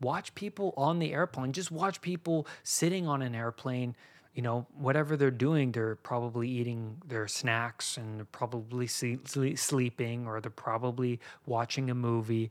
watch 0.00 0.34
people 0.34 0.74
on 0.76 0.98
the 0.98 1.12
airplane. 1.12 1.52
Just 1.52 1.70
watch 1.70 2.00
people 2.00 2.46
sitting 2.62 3.06
on 3.06 3.22
an 3.22 3.34
airplane. 3.34 3.96
You 4.34 4.42
know, 4.42 4.66
whatever 4.76 5.16
they're 5.16 5.30
doing, 5.30 5.72
they're 5.72 5.96
probably 5.96 6.48
eating 6.48 7.02
their 7.06 7.26
snacks 7.26 7.96
and 7.96 8.18
they're 8.18 8.24
probably 8.26 8.86
sleep, 8.86 9.26
sleeping 9.26 10.26
or 10.26 10.40
they're 10.40 10.50
probably 10.50 11.18
watching 11.46 11.90
a 11.90 11.94
movie. 11.94 12.50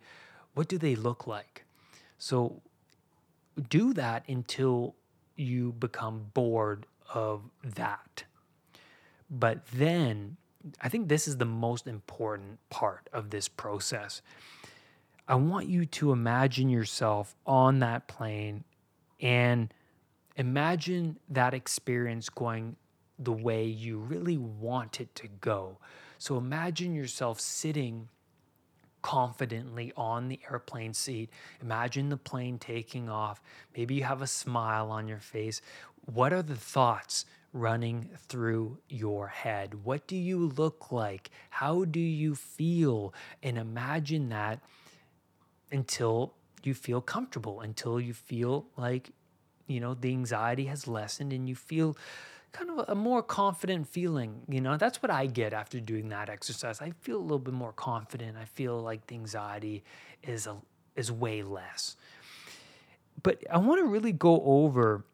What 0.54 0.68
do 0.68 0.78
they 0.78 0.96
look 0.96 1.28
like? 1.28 1.64
So 2.18 2.62
do 3.70 3.94
that 3.94 4.28
until 4.28 4.96
you 5.36 5.72
become 5.74 6.32
bored 6.34 6.86
of 7.14 7.44
that. 7.64 8.24
But 9.30 9.66
then 9.68 10.38
I 10.82 10.90
think 10.90 11.08
this 11.08 11.28
is 11.28 11.38
the 11.38 11.46
most 11.46 11.88
important 11.88 12.60
part 12.70 13.10
of 13.14 13.30
this 13.30 13.48
process. 13.48 14.22
I 15.28 15.36
want 15.36 15.68
you 15.68 15.86
to 15.86 16.12
imagine 16.12 16.70
yourself 16.70 17.36
on 17.46 17.80
that 17.80 18.08
plane 18.08 18.64
and 19.20 19.74
imagine 20.36 21.18
that 21.30 21.54
experience 21.54 22.30
going 22.30 22.78
the 23.20 23.34
way 23.34 23.66
you 23.66 23.98
really 23.98 24.38
want 24.38 25.02
it 25.02 25.14
to 25.16 25.28
go. 25.42 25.78
So 26.18 26.38
imagine 26.38 26.94
yourself 26.94 27.40
sitting 27.40 28.10
confidently 29.02 29.92
on 29.98 30.28
the 30.28 30.40
airplane 30.50 30.94
seat. 30.94 31.30
Imagine 31.62 32.10
the 32.10 32.18
plane 32.18 32.58
taking 32.58 33.10
off. 33.10 33.42
Maybe 33.76 33.96
you 33.96 34.04
have 34.04 34.22
a 34.22 34.28
smile 34.28 34.92
on 34.92 35.08
your 35.08 35.20
face. 35.20 35.62
What 36.06 36.32
are 36.32 36.42
the 36.42 36.56
thoughts 36.56 37.26
running 37.54 38.10
through 38.28 38.78
your 38.88 39.28
head? 39.28 39.86
What 39.86 40.08
do 40.08 40.16
you 40.16 40.48
look 40.48 40.92
like? 40.92 41.30
How 41.50 41.86
do 41.86 42.00
you 42.00 42.36
feel? 42.36 43.14
And 43.44 43.58
imagine 43.58 44.30
that 44.30 44.60
until 45.72 46.34
you 46.64 46.74
feel 46.74 47.02
comfortable, 47.02 47.62
until 47.62 48.00
you 48.00 48.14
feel 48.14 48.68
like, 48.78 49.12
you 49.68 49.80
know, 49.80 49.94
the 49.94 50.10
anxiety 50.10 50.66
has 50.66 50.88
lessened 50.88 51.34
and 51.34 51.48
you 51.48 51.56
feel 51.56 51.98
kind 52.52 52.72
of 52.72 52.90
a 52.90 52.96
more 52.96 53.22
confident 53.22 53.88
feeling. 53.88 54.42
You 54.50 54.62
know, 54.62 54.78
that's 54.78 55.02
what 55.02 55.12
I 55.12 55.28
get 55.28 55.54
after 55.54 55.80
doing 55.80 56.10
that 56.10 56.30
exercise. 56.30 56.82
I 56.82 56.92
feel 57.02 57.18
a 57.18 57.22
little 57.22 57.40
bit 57.40 57.54
more 57.54 57.74
confident. 57.74 58.38
I 58.38 58.46
feel 58.46 58.82
like 58.82 59.08
the 59.08 59.16
anxiety 59.16 59.84
is 60.24 60.48
a 60.48 60.58
is 60.96 61.12
way 61.12 61.44
less. 61.44 61.96
But 63.22 63.44
I 63.52 63.58
want 63.60 63.80
to 63.82 63.86
really 63.86 64.12
go 64.12 64.42
over 64.44 65.06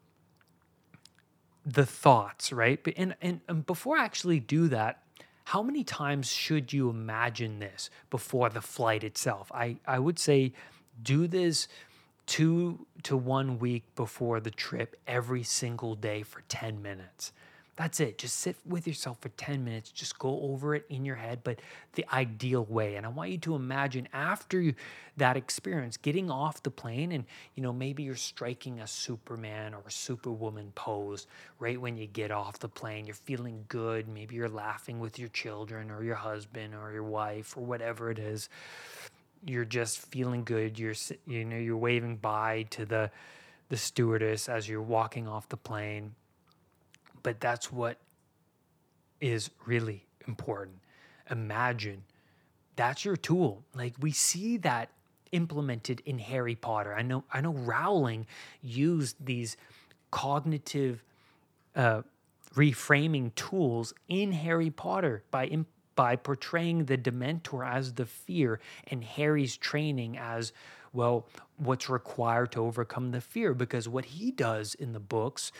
the 1.64 1.86
thoughts, 1.86 2.52
right? 2.52 2.80
And, 2.96 3.14
and, 3.20 3.40
and 3.48 3.66
before 3.66 3.96
I 3.96 4.04
actually 4.04 4.40
do 4.40 4.68
that, 4.68 5.03
how 5.44 5.62
many 5.62 5.84
times 5.84 6.30
should 6.30 6.72
you 6.72 6.88
imagine 6.88 7.58
this 7.58 7.90
before 8.10 8.48
the 8.48 8.60
flight 8.60 9.04
itself? 9.04 9.52
I, 9.52 9.76
I 9.86 9.98
would 9.98 10.18
say 10.18 10.52
do 11.02 11.26
this 11.26 11.68
two 12.26 12.86
to 13.02 13.16
one 13.16 13.58
week 13.58 13.84
before 13.94 14.40
the 14.40 14.50
trip 14.50 14.96
every 15.06 15.42
single 15.42 15.94
day 15.94 16.22
for 16.22 16.42
10 16.48 16.80
minutes. 16.80 17.32
That's 17.76 17.98
it. 17.98 18.18
Just 18.18 18.38
sit 18.38 18.56
with 18.64 18.86
yourself 18.86 19.18
for 19.20 19.30
10 19.30 19.64
minutes. 19.64 19.90
Just 19.90 20.16
go 20.20 20.40
over 20.42 20.76
it 20.76 20.86
in 20.88 21.04
your 21.04 21.16
head, 21.16 21.40
but 21.42 21.58
the 21.94 22.06
ideal 22.12 22.64
way. 22.66 22.94
And 22.94 23.04
I 23.04 23.08
want 23.08 23.30
you 23.30 23.38
to 23.38 23.56
imagine 23.56 24.08
after 24.12 24.60
you, 24.60 24.74
that 25.16 25.36
experience, 25.36 25.96
getting 25.96 26.30
off 26.30 26.62
the 26.62 26.70
plane 26.70 27.10
and, 27.10 27.24
you 27.56 27.64
know, 27.64 27.72
maybe 27.72 28.04
you're 28.04 28.14
striking 28.14 28.78
a 28.78 28.86
Superman 28.86 29.74
or 29.74 29.82
a 29.86 29.90
Superwoman 29.90 30.70
pose 30.76 31.26
right 31.58 31.80
when 31.80 31.96
you 31.96 32.06
get 32.06 32.30
off 32.30 32.60
the 32.60 32.68
plane. 32.68 33.06
You're 33.06 33.14
feeling 33.16 33.64
good. 33.66 34.06
Maybe 34.06 34.36
you're 34.36 34.48
laughing 34.48 35.00
with 35.00 35.18
your 35.18 35.28
children 35.30 35.90
or 35.90 36.04
your 36.04 36.14
husband 36.14 36.74
or 36.74 36.92
your 36.92 37.02
wife 37.02 37.56
or 37.56 37.64
whatever 37.64 38.08
it 38.08 38.20
is. 38.20 38.48
You're 39.44 39.64
just 39.64 39.98
feeling 39.98 40.44
good. 40.44 40.78
You're, 40.78 40.94
you 41.26 41.44
know, 41.44 41.56
you're 41.56 41.76
waving 41.76 42.18
bye 42.18 42.66
to 42.70 42.86
the, 42.86 43.10
the 43.68 43.76
stewardess 43.76 44.48
as 44.48 44.68
you're 44.68 44.80
walking 44.80 45.26
off 45.26 45.48
the 45.48 45.56
plane 45.56 46.14
but 47.24 47.40
that's 47.40 47.72
what 47.72 47.98
is 49.20 49.50
really 49.66 50.06
important. 50.28 50.76
Imagine 51.28 52.04
that's 52.76 53.04
your 53.04 53.16
tool. 53.16 53.64
Like 53.74 53.94
we 53.98 54.12
see 54.12 54.58
that 54.58 54.90
implemented 55.32 56.00
in 56.06 56.18
Harry 56.18 56.54
Potter. 56.54 56.94
I 56.94 57.02
know 57.02 57.24
I 57.32 57.40
know 57.40 57.52
Rowling 57.52 58.26
used 58.62 59.16
these 59.24 59.56
cognitive 60.12 61.02
uh, 61.74 62.02
reframing 62.54 63.34
tools 63.34 63.92
in 64.08 64.30
Harry 64.30 64.70
Potter 64.70 65.24
by 65.32 65.46
imp- 65.46 65.68
by 65.96 66.16
portraying 66.16 66.84
the 66.84 66.98
Dementor 66.98 67.68
as 67.68 67.94
the 67.94 68.06
fear 68.06 68.60
and 68.88 69.02
Harry's 69.02 69.56
training 69.56 70.18
as 70.18 70.52
well 70.92 71.26
what's 71.56 71.88
required 71.88 72.52
to 72.52 72.60
overcome 72.60 73.10
the 73.10 73.20
fear 73.20 73.54
because 73.54 73.88
what 73.88 74.04
he 74.04 74.30
does 74.30 74.74
in 74.74 74.92
the 74.92 75.00
books 75.00 75.52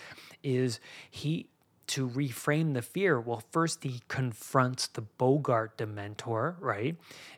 is 0.43 0.81
he 1.11 1.49
to 1.89 2.09
reframe 2.09 2.75
the 2.75 2.83
fear, 2.83 3.21
well, 3.21 3.43
first 3.51 3.85
he 3.85 4.01
confronts 4.09 4.87
the 4.89 5.03
Boggart 5.03 5.77
Dementor, 5.77 6.57
right? 6.61 6.97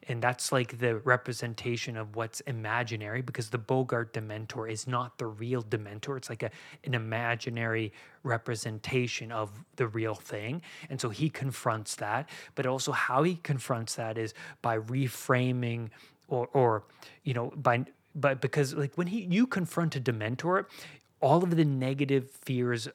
And 0.08 0.22
that's 0.22 0.52
like 0.52 0.78
the 0.78 0.96
representation 0.98 1.96
of 1.96 2.16
what's 2.16 2.40
imaginary 2.40 3.22
because 3.22 3.50
the 3.50 3.58
Boggart 3.58 4.12
Dementor 4.12 4.70
is 4.70 4.86
not 4.86 5.18
the 5.18 5.26
real 5.26 5.62
Dementor. 5.62 6.16
It's 6.16 6.28
like 6.28 6.42
a, 6.42 6.50
an 6.84 6.94
imaginary 6.94 7.92
representation 8.22 9.32
of 9.32 9.50
the 9.76 9.88
real 9.88 10.14
thing. 10.14 10.62
And 10.90 11.00
so 11.00 11.08
he 11.08 11.28
confronts 11.28 11.96
that. 11.96 12.28
But 12.54 12.66
also, 12.66 12.92
how 12.92 13.22
he 13.22 13.36
confronts 13.36 13.96
that 13.96 14.18
is 14.18 14.34
by 14.62 14.78
reframing 14.78 15.90
or, 16.28 16.48
or 16.52 16.84
you 17.24 17.34
know, 17.34 17.52
by 17.56 17.84
but 18.14 18.40
because 18.40 18.74
like 18.74 18.94
when 18.96 19.06
he 19.06 19.20
you 19.30 19.46
confront 19.46 19.94
a 19.94 20.00
dementor 20.00 20.64
all 21.20 21.42
of 21.42 21.54
the 21.56 21.64
negative 21.64 22.30
fears 22.30 22.88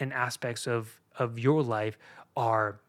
and 0.00 0.12
aspects 0.12 0.66
of 0.66 1.00
of 1.18 1.38
your 1.38 1.62
life 1.62 1.98
are 2.36 2.80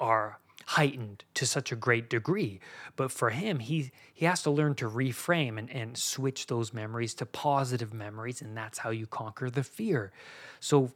are 0.00 0.38
heightened 0.66 1.24
to 1.34 1.46
such 1.46 1.70
a 1.70 1.76
great 1.76 2.08
degree. 2.08 2.60
But 2.96 3.10
for 3.10 3.30
him 3.30 3.58
he 3.58 3.90
he 4.12 4.24
has 4.26 4.42
to 4.42 4.50
learn 4.50 4.74
to 4.76 4.88
reframe 4.88 5.58
and, 5.58 5.70
and 5.70 5.96
switch 5.96 6.46
those 6.46 6.72
memories 6.72 7.14
to 7.14 7.26
positive 7.26 7.92
memories 7.92 8.40
and 8.40 8.56
that's 8.56 8.78
how 8.78 8.90
you 8.90 9.06
conquer 9.06 9.50
the 9.50 9.62
fear. 9.62 10.12
So 10.60 10.92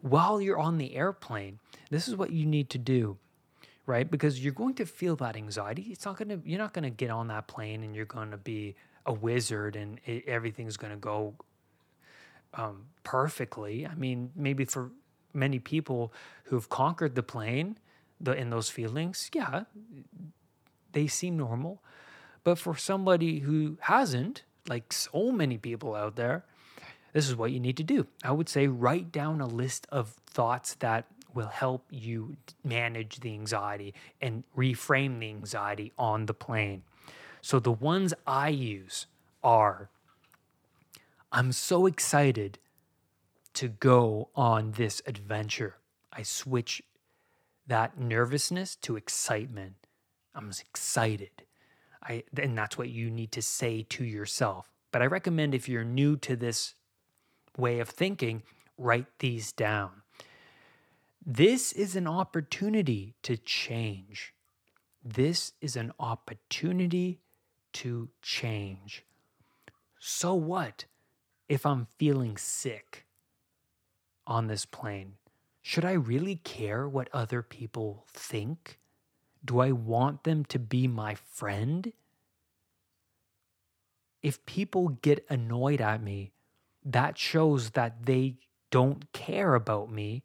while 0.00 0.40
you're 0.40 0.58
on 0.58 0.78
the 0.78 0.96
airplane 0.96 1.58
this 1.90 2.08
is 2.08 2.16
what 2.16 2.30
you 2.30 2.46
need 2.46 2.70
to 2.70 2.78
do 2.78 3.18
right? 3.86 4.08
Because 4.08 4.42
you're 4.42 4.52
going 4.52 4.74
to 4.74 4.86
feel 4.86 5.16
that 5.16 5.36
anxiety. 5.36 5.88
It's 5.90 6.04
not 6.04 6.16
to 6.18 6.40
you're 6.44 6.60
not 6.60 6.72
going 6.72 6.84
to 6.84 6.90
get 6.90 7.10
on 7.10 7.26
that 7.28 7.48
plane 7.48 7.82
and 7.82 7.94
you're 7.94 8.04
going 8.04 8.30
to 8.30 8.36
be 8.36 8.76
a 9.04 9.12
wizard 9.12 9.74
and 9.74 10.00
it, 10.06 10.28
everything's 10.28 10.76
going 10.76 10.92
to 10.92 10.98
go 10.98 11.34
um, 12.54 12.86
perfectly. 13.04 13.86
I 13.86 13.94
mean, 13.94 14.30
maybe 14.34 14.64
for 14.64 14.90
many 15.32 15.58
people 15.58 16.12
who've 16.44 16.68
conquered 16.68 17.14
the 17.14 17.22
plane, 17.22 17.78
the 18.20 18.32
in 18.32 18.50
those 18.50 18.68
feelings, 18.68 19.30
yeah, 19.34 19.64
they 20.92 21.06
seem 21.06 21.36
normal. 21.36 21.82
But 22.44 22.58
for 22.58 22.76
somebody 22.76 23.40
who 23.40 23.78
hasn't, 23.80 24.44
like 24.68 24.92
so 24.92 25.30
many 25.30 25.58
people 25.58 25.94
out 25.94 26.16
there, 26.16 26.44
this 27.12 27.28
is 27.28 27.36
what 27.36 27.52
you 27.52 27.60
need 27.60 27.76
to 27.76 27.82
do. 27.82 28.06
I 28.24 28.32
would 28.32 28.48
say 28.48 28.66
write 28.66 29.10
down 29.12 29.40
a 29.40 29.46
list 29.46 29.86
of 29.90 30.10
thoughts 30.26 30.74
that 30.76 31.06
will 31.34 31.48
help 31.48 31.84
you 31.90 32.36
manage 32.64 33.20
the 33.20 33.32
anxiety 33.32 33.94
and 34.20 34.44
reframe 34.56 35.20
the 35.20 35.28
anxiety 35.28 35.92
on 35.98 36.26
the 36.26 36.34
plane. 36.34 36.82
So 37.40 37.58
the 37.58 37.72
ones 37.72 38.12
I 38.26 38.48
use 38.48 39.06
are 39.42 39.88
I'm 41.32 41.52
so 41.52 41.86
excited 41.86 42.58
to 43.54 43.68
go 43.68 44.30
on 44.34 44.72
this 44.72 45.00
adventure. 45.06 45.76
I 46.12 46.22
switch 46.22 46.82
that 47.66 47.98
nervousness 47.98 48.74
to 48.76 48.96
excitement. 48.96 49.74
I'm 50.34 50.50
excited. 50.50 51.44
I, 52.02 52.24
and 52.36 52.56
that's 52.56 52.76
what 52.76 52.88
you 52.88 53.10
need 53.10 53.30
to 53.32 53.42
say 53.42 53.82
to 53.90 54.04
yourself. 54.04 54.70
But 54.90 55.02
I 55.02 55.06
recommend 55.06 55.54
if 55.54 55.68
you're 55.68 55.84
new 55.84 56.16
to 56.18 56.34
this 56.34 56.74
way 57.56 57.78
of 57.78 57.88
thinking, 57.88 58.42
write 58.76 59.06
these 59.20 59.52
down. 59.52 60.02
This 61.24 61.72
is 61.72 61.94
an 61.94 62.08
opportunity 62.08 63.14
to 63.22 63.36
change. 63.36 64.34
This 65.04 65.52
is 65.60 65.76
an 65.76 65.92
opportunity 66.00 67.20
to 67.74 68.08
change. 68.22 69.04
So 70.00 70.34
what? 70.34 70.86
If 71.50 71.66
I'm 71.66 71.88
feeling 71.98 72.36
sick 72.36 73.06
on 74.24 74.46
this 74.46 74.64
plane, 74.64 75.14
should 75.60 75.84
I 75.84 75.94
really 75.94 76.36
care 76.36 76.88
what 76.88 77.08
other 77.12 77.42
people 77.42 78.06
think? 78.06 78.78
Do 79.44 79.58
I 79.58 79.72
want 79.72 80.22
them 80.22 80.44
to 80.44 80.60
be 80.60 80.86
my 80.86 81.16
friend? 81.16 81.92
If 84.22 84.46
people 84.46 84.90
get 85.02 85.26
annoyed 85.28 85.80
at 85.80 86.00
me, 86.00 86.30
that 86.84 87.18
shows 87.18 87.70
that 87.70 88.06
they 88.06 88.36
don't 88.70 89.12
care 89.12 89.56
about 89.56 89.90
me. 89.90 90.22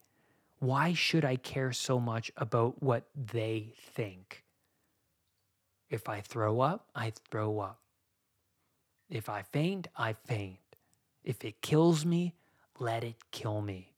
Why 0.59 0.93
should 0.93 1.25
I 1.25 1.37
care 1.37 1.71
so 1.71 1.99
much 1.99 2.31
about 2.37 2.83
what 2.83 3.07
they 3.15 3.73
think? 3.79 4.43
If 5.89 6.07
I 6.07 6.21
throw 6.21 6.59
up, 6.59 6.89
I 6.93 7.13
throw 7.31 7.59
up. 7.61 7.79
If 9.09 9.27
I 9.27 9.41
faint, 9.41 9.87
I 9.97 10.13
faint. 10.13 10.59
If 11.25 11.43
it 11.43 11.59
kills 11.61 12.05
me, 12.05 12.35
let 12.77 13.03
it 13.03 13.15
kill 13.31 13.59
me. 13.59 13.95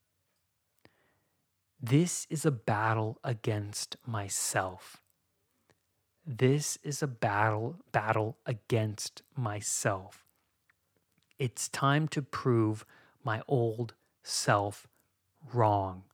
This 1.78 2.26
is 2.30 2.46
a 2.46 2.50
battle 2.50 3.18
against 3.22 3.96
myself. 4.06 5.02
This 6.26 6.78
is 6.82 7.02
a 7.02 7.06
battle 7.06 7.76
battle 7.92 8.38
against 8.46 9.22
myself. 9.36 10.24
It's 11.38 11.68
time 11.68 12.08
to 12.08 12.22
prove 12.22 12.86
my 13.22 13.42
old 13.46 13.92
self 14.22 14.88
wrong. 15.52 16.04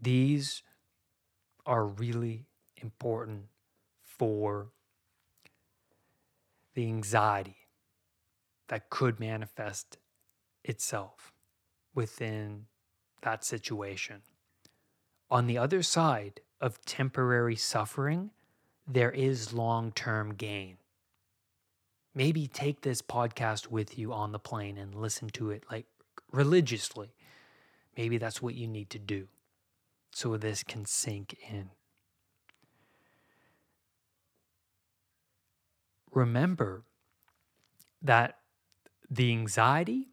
These 0.00 0.62
are 1.66 1.84
really 1.84 2.46
important 2.80 3.44
for 4.00 4.68
the 6.76 6.86
anxiety 6.86 7.56
that 8.68 8.90
could 8.90 9.18
manifest 9.18 9.96
itself 10.62 11.32
within 11.94 12.66
that 13.22 13.42
situation. 13.42 14.20
On 15.30 15.46
the 15.46 15.56
other 15.56 15.82
side 15.82 16.40
of 16.60 16.84
temporary 16.84 17.56
suffering, 17.56 18.30
there 18.86 19.10
is 19.10 19.54
long 19.54 19.90
term 19.90 20.34
gain. 20.34 20.76
Maybe 22.14 22.46
take 22.46 22.82
this 22.82 23.00
podcast 23.02 23.68
with 23.68 23.98
you 23.98 24.12
on 24.12 24.32
the 24.32 24.38
plane 24.38 24.76
and 24.76 24.94
listen 24.94 25.30
to 25.30 25.50
it 25.50 25.64
like 25.70 25.86
religiously. 26.30 27.14
Maybe 27.96 28.18
that's 28.18 28.42
what 28.42 28.54
you 28.54 28.68
need 28.68 28.90
to 28.90 28.98
do 28.98 29.28
so 30.12 30.36
this 30.36 30.62
can 30.62 30.84
sink 30.84 31.36
in. 31.50 31.70
Remember 36.16 36.82
that 38.00 38.38
the 39.10 39.30
anxiety 39.32 40.08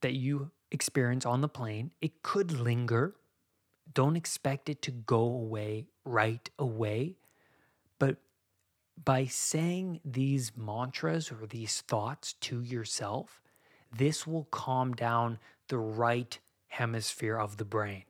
that 0.00 0.14
you 0.14 0.50
experience 0.72 1.24
on 1.24 1.40
the 1.40 1.48
plane, 1.48 1.92
it 2.00 2.20
could 2.22 2.50
linger. 2.50 3.14
Don't 3.94 4.16
expect 4.16 4.68
it 4.68 4.82
to 4.82 4.90
go 4.90 5.20
away 5.20 5.86
right 6.04 6.50
away. 6.58 7.14
But 8.00 8.16
by 9.04 9.26
saying 9.26 10.00
these 10.04 10.56
mantras 10.56 11.30
or 11.30 11.46
these 11.46 11.80
thoughts 11.82 12.32
to 12.40 12.60
yourself, 12.60 13.40
this 13.96 14.26
will 14.26 14.48
calm 14.50 14.94
down 14.94 15.38
the 15.68 15.78
right 15.78 16.36
hemisphere 16.66 17.38
of 17.38 17.56
the 17.56 17.64
brain 17.64 18.02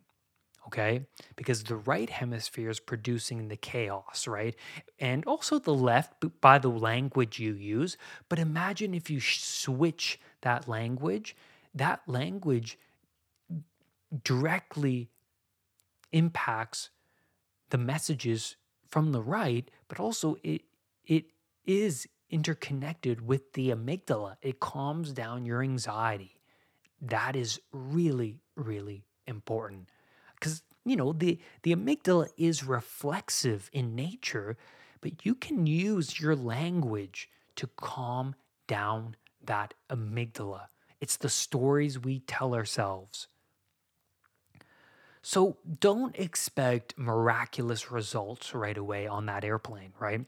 okay? 0.69 1.07
Because 1.37 1.65
the 1.65 1.77
right 1.77 2.09
hemisphere 2.09 2.71
is 2.71 2.81
producing 2.81 3.49
the 3.49 3.57
chaos, 3.57 4.27
right? 4.27 4.55
And 4.99 5.25
also 5.27 5.59
the 5.59 5.75
left 5.75 6.13
by 6.41 6.59
the 6.59 6.69
language 6.69 7.39
you 7.39 7.55
use. 7.55 7.97
But 8.29 8.39
imagine 8.39 8.95
if 8.95 9.11
you 9.11 9.21
switch 9.21 10.21
that 10.43 10.69
language, 10.69 11.35
that 11.75 12.03
language 12.07 12.79
directly 14.25 15.11
impacts 16.13 16.91
the 17.71 17.79
messages 17.79 18.57
from 18.89 19.13
the 19.13 19.23
right, 19.23 19.71
but 19.89 20.01
also 20.01 20.37
it 20.43 20.63
it 21.05 21.27
is 21.65 22.07
interconnected 22.31 23.27
with 23.27 23.53
the 23.55 23.71
amygdala. 23.71 24.37
It 24.43 24.61
calms 24.61 25.13
down 25.13 25.47
your 25.47 25.63
anxiety. 25.63 26.41
That 27.01 27.37
is 27.37 27.61
really, 27.73 28.41
really 28.57 29.05
important 29.27 29.89
because 30.39 30.63
you 30.85 30.97
know 30.97 31.13
the 31.13 31.39
the 31.63 31.75
amygdala 31.75 32.29
is 32.37 32.65
reflexive 32.65 33.71
in 33.73 33.95
nature 33.95 34.57
but 35.01 35.25
you 35.25 35.35
can 35.35 35.67
use 35.67 36.21
your 36.21 36.35
language 36.35 37.29
to 37.57 37.69
calm 37.77 38.35
down 38.67 39.17
that 39.45 39.75
amygdala. 39.91 40.69
It's 41.01 41.17
the 41.17 41.29
stories 41.29 41.99
we 41.99 42.21
tell 42.21 42.55
ourselves. 42.55 43.29
So 45.23 45.59
don't 45.81 46.17
expect 46.17 46.99
miraculous 46.99 47.91
results 47.91 48.55
right 48.55 48.77
away 48.77 49.07
on 49.07 49.27
that 49.27 49.45
airplane 49.45 49.93
right? 49.99 50.25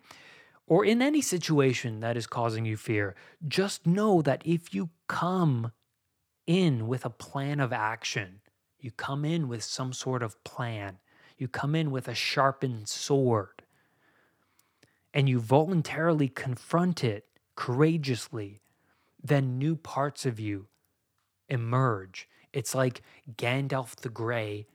Or 0.67 0.85
in 0.85 1.03
any 1.03 1.21
situation 1.21 2.01
that 2.01 2.17
is 2.17 2.27
causing 2.27 2.65
you 2.65 2.77
fear 2.77 3.15
just 3.47 3.87
know 3.87 4.23
that 4.23 4.43
if 4.45 4.75
you 4.75 4.91
come 5.07 5.73
in 6.47 6.87
with 6.87 7.05
a 7.05 7.11
plan 7.11 7.61
of 7.61 7.73
action 7.73 8.41
you 8.81 8.91
come 8.91 9.25
in 9.25 9.49
with 9.49 9.63
some 9.63 9.93
sort 9.93 10.23
of 10.23 10.43
plan. 10.45 10.99
You 11.39 11.49
come 11.49 11.75
in 11.75 11.91
with 11.91 12.09
a 12.09 12.15
sharpened 12.15 12.89
sword. 12.89 13.63
And 15.13 15.29
you 15.29 15.41
voluntarily 15.41 16.29
confront 16.29 17.03
it 17.03 17.27
courageously. 17.57 18.61
Then 19.23 19.59
new 19.59 19.77
parts 19.77 20.25
of 20.25 20.39
you 20.41 20.69
emerge. 21.49 22.29
It's 22.53 22.75
like 22.75 23.03
Gandalf 23.37 23.97
the 23.97 24.09
Grey 24.09 24.67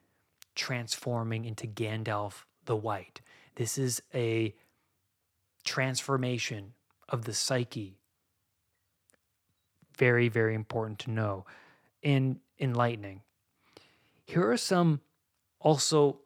transforming 0.55 1.45
into 1.45 1.67
Gandalf 1.67 2.45
the 2.65 2.75
White. 2.75 3.21
This 3.55 3.77
is 3.77 4.01
a 4.13 4.53
transformation 5.63 6.73
of 7.09 7.25
the 7.25 7.33
psyche. 7.33 7.97
Very, 9.97 10.27
very 10.27 10.53
important 10.53 10.99
to 10.99 11.11
know 11.11 11.45
and 12.03 12.39
enlightening. 12.59 13.21
Here 14.25 14.49
are 14.49 14.57
some 14.57 15.01
also 15.59 16.19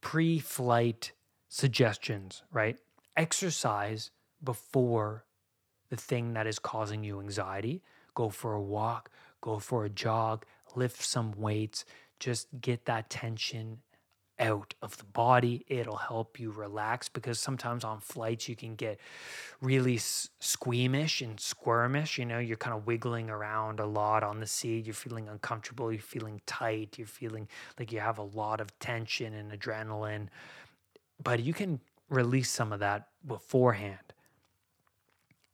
pre 0.00 0.38
flight 0.38 1.12
suggestions, 1.48 2.42
right? 2.52 2.78
Exercise 3.16 4.10
before 4.42 5.24
the 5.88 5.96
thing 5.96 6.34
that 6.34 6.46
is 6.46 6.58
causing 6.58 7.02
you 7.04 7.20
anxiety. 7.20 7.82
Go 8.14 8.28
for 8.28 8.54
a 8.54 8.62
walk, 8.62 9.10
go 9.40 9.58
for 9.58 9.84
a 9.84 9.90
jog, 9.90 10.44
lift 10.74 11.02
some 11.02 11.32
weights, 11.32 11.84
just 12.18 12.48
get 12.60 12.86
that 12.86 13.10
tension 13.10 13.78
out 14.38 14.74
of 14.82 14.96
the 14.98 15.04
body. 15.04 15.64
It'll 15.68 15.96
help 15.96 16.38
you 16.38 16.50
relax 16.50 17.08
because 17.08 17.38
sometimes 17.38 17.84
on 17.84 18.00
flights 18.00 18.48
you 18.48 18.56
can 18.56 18.74
get 18.74 18.98
really 19.60 19.98
squeamish 19.98 21.22
and 21.22 21.38
squirmish. 21.38 22.18
You 22.18 22.26
know, 22.26 22.38
you're 22.38 22.56
kind 22.56 22.76
of 22.76 22.86
wiggling 22.86 23.30
around 23.30 23.80
a 23.80 23.86
lot 23.86 24.22
on 24.22 24.40
the 24.40 24.46
seat. 24.46 24.86
You're 24.86 24.94
feeling 24.94 25.28
uncomfortable. 25.28 25.90
You're 25.92 26.00
feeling 26.00 26.40
tight. 26.46 26.98
You're 26.98 27.06
feeling 27.06 27.48
like 27.78 27.92
you 27.92 28.00
have 28.00 28.18
a 28.18 28.22
lot 28.22 28.60
of 28.60 28.76
tension 28.78 29.34
and 29.34 29.52
adrenaline. 29.52 30.28
But 31.22 31.42
you 31.42 31.54
can 31.54 31.80
release 32.08 32.50
some 32.50 32.72
of 32.72 32.80
that 32.80 33.08
beforehand. 33.26 33.98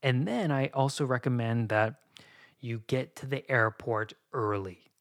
And 0.03 0.27
then 0.27 0.51
I 0.51 0.66
also 0.68 1.05
recommend 1.05 1.68
that 1.68 1.95
you 2.61 2.83
get 2.87 3.14
to 3.16 3.27
the 3.27 3.49
airport 3.51 4.14
early 4.33 4.91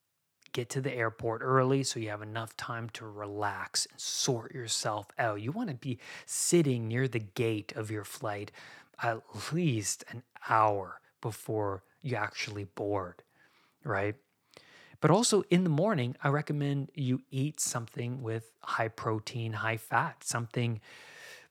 get 0.51 0.69
to 0.69 0.81
the 0.81 0.93
airport 0.93 1.41
early 1.41 1.83
so 1.83 1.99
you 1.99 2.09
have 2.09 2.21
enough 2.21 2.55
time 2.57 2.89
to 2.89 3.05
relax 3.05 3.87
and 3.91 3.99
sort 3.99 4.53
yourself 4.53 5.07
out. 5.17 5.41
You 5.41 5.51
want 5.51 5.69
to 5.69 5.75
be 5.75 5.99
sitting 6.25 6.87
near 6.87 7.07
the 7.07 7.19
gate 7.19 7.73
of 7.75 7.91
your 7.91 8.03
flight 8.03 8.51
at 9.01 9.21
least 9.51 10.03
an 10.09 10.23
hour 10.49 10.99
before 11.21 11.83
you 12.01 12.15
actually 12.15 12.65
board, 12.65 13.23
right? 13.83 14.15
But 14.99 15.09
also 15.09 15.43
in 15.49 15.63
the 15.63 15.69
morning, 15.69 16.15
I 16.23 16.29
recommend 16.29 16.91
you 16.93 17.21
eat 17.31 17.59
something 17.59 18.21
with 18.21 18.51
high 18.61 18.87
protein, 18.87 19.53
high 19.53 19.77
fat, 19.77 20.23
something 20.23 20.79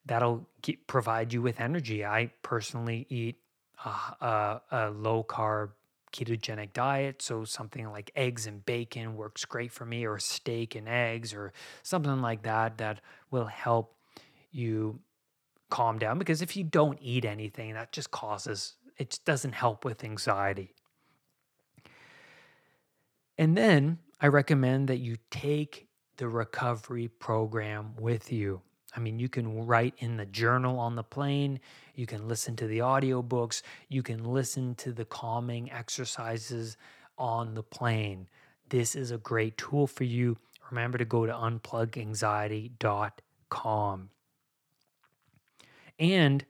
that'll 0.06 0.46
get, 0.62 0.86
provide 0.86 1.32
you 1.32 1.42
with 1.42 1.60
energy. 1.60 2.04
I 2.04 2.30
personally 2.42 3.06
eat 3.08 3.38
a, 3.84 3.88
a, 3.88 4.62
a 4.70 4.90
low 4.90 5.24
carb 5.24 5.70
ketogenic 6.12 6.72
diet. 6.72 7.22
So 7.22 7.44
something 7.44 7.90
like 7.90 8.10
eggs 8.14 8.46
and 8.46 8.64
bacon 8.64 9.16
works 9.16 9.44
great 9.44 9.72
for 9.72 9.84
me, 9.84 10.06
or 10.06 10.18
steak 10.18 10.74
and 10.74 10.88
eggs, 10.88 11.34
or 11.34 11.52
something 11.82 12.20
like 12.20 12.42
that, 12.42 12.78
that 12.78 13.00
will 13.30 13.46
help 13.46 13.96
you 14.50 15.00
calm 15.70 15.98
down. 15.98 16.18
Because 16.18 16.42
if 16.42 16.56
you 16.56 16.64
don't 16.64 16.98
eat 17.00 17.24
anything, 17.24 17.74
that 17.74 17.92
just 17.92 18.10
causes, 18.10 18.76
it 18.98 19.18
doesn't 19.24 19.52
help 19.52 19.84
with 19.84 20.04
anxiety. 20.04 20.74
And 23.38 23.56
then 23.56 23.98
I 24.20 24.26
recommend 24.26 24.88
that 24.88 24.98
you 24.98 25.16
take 25.30 25.88
the 26.18 26.28
recovery 26.28 27.08
program 27.08 27.94
with 27.98 28.30
you. 28.30 28.60
I 28.96 29.00
mean, 29.00 29.18
you 29.18 29.28
can 29.28 29.66
write 29.66 29.94
in 29.98 30.16
the 30.16 30.26
journal 30.26 30.78
on 30.78 30.94
the 30.96 31.02
plane, 31.02 31.60
you 31.94 32.06
can 32.06 32.28
listen 32.28 32.56
to 32.56 32.66
the 32.66 32.78
audiobooks, 32.78 33.62
you 33.88 34.02
can 34.02 34.24
listen 34.24 34.74
to 34.76 34.92
the 34.92 35.04
calming 35.04 35.70
exercises 35.70 36.78
on 37.16 37.54
the 37.54 37.62
plane. 37.62 38.28
This 38.68 38.94
is 38.94 39.10
a 39.10 39.18
great 39.18 39.58
tool 39.58 39.86
for 39.86 40.04
you. 40.04 40.38
Remember 40.70 40.98
to 40.98 41.04
go 41.04 41.26
to 41.26 41.32
unpluganxiety.com. 41.32 44.10
And 45.98 46.44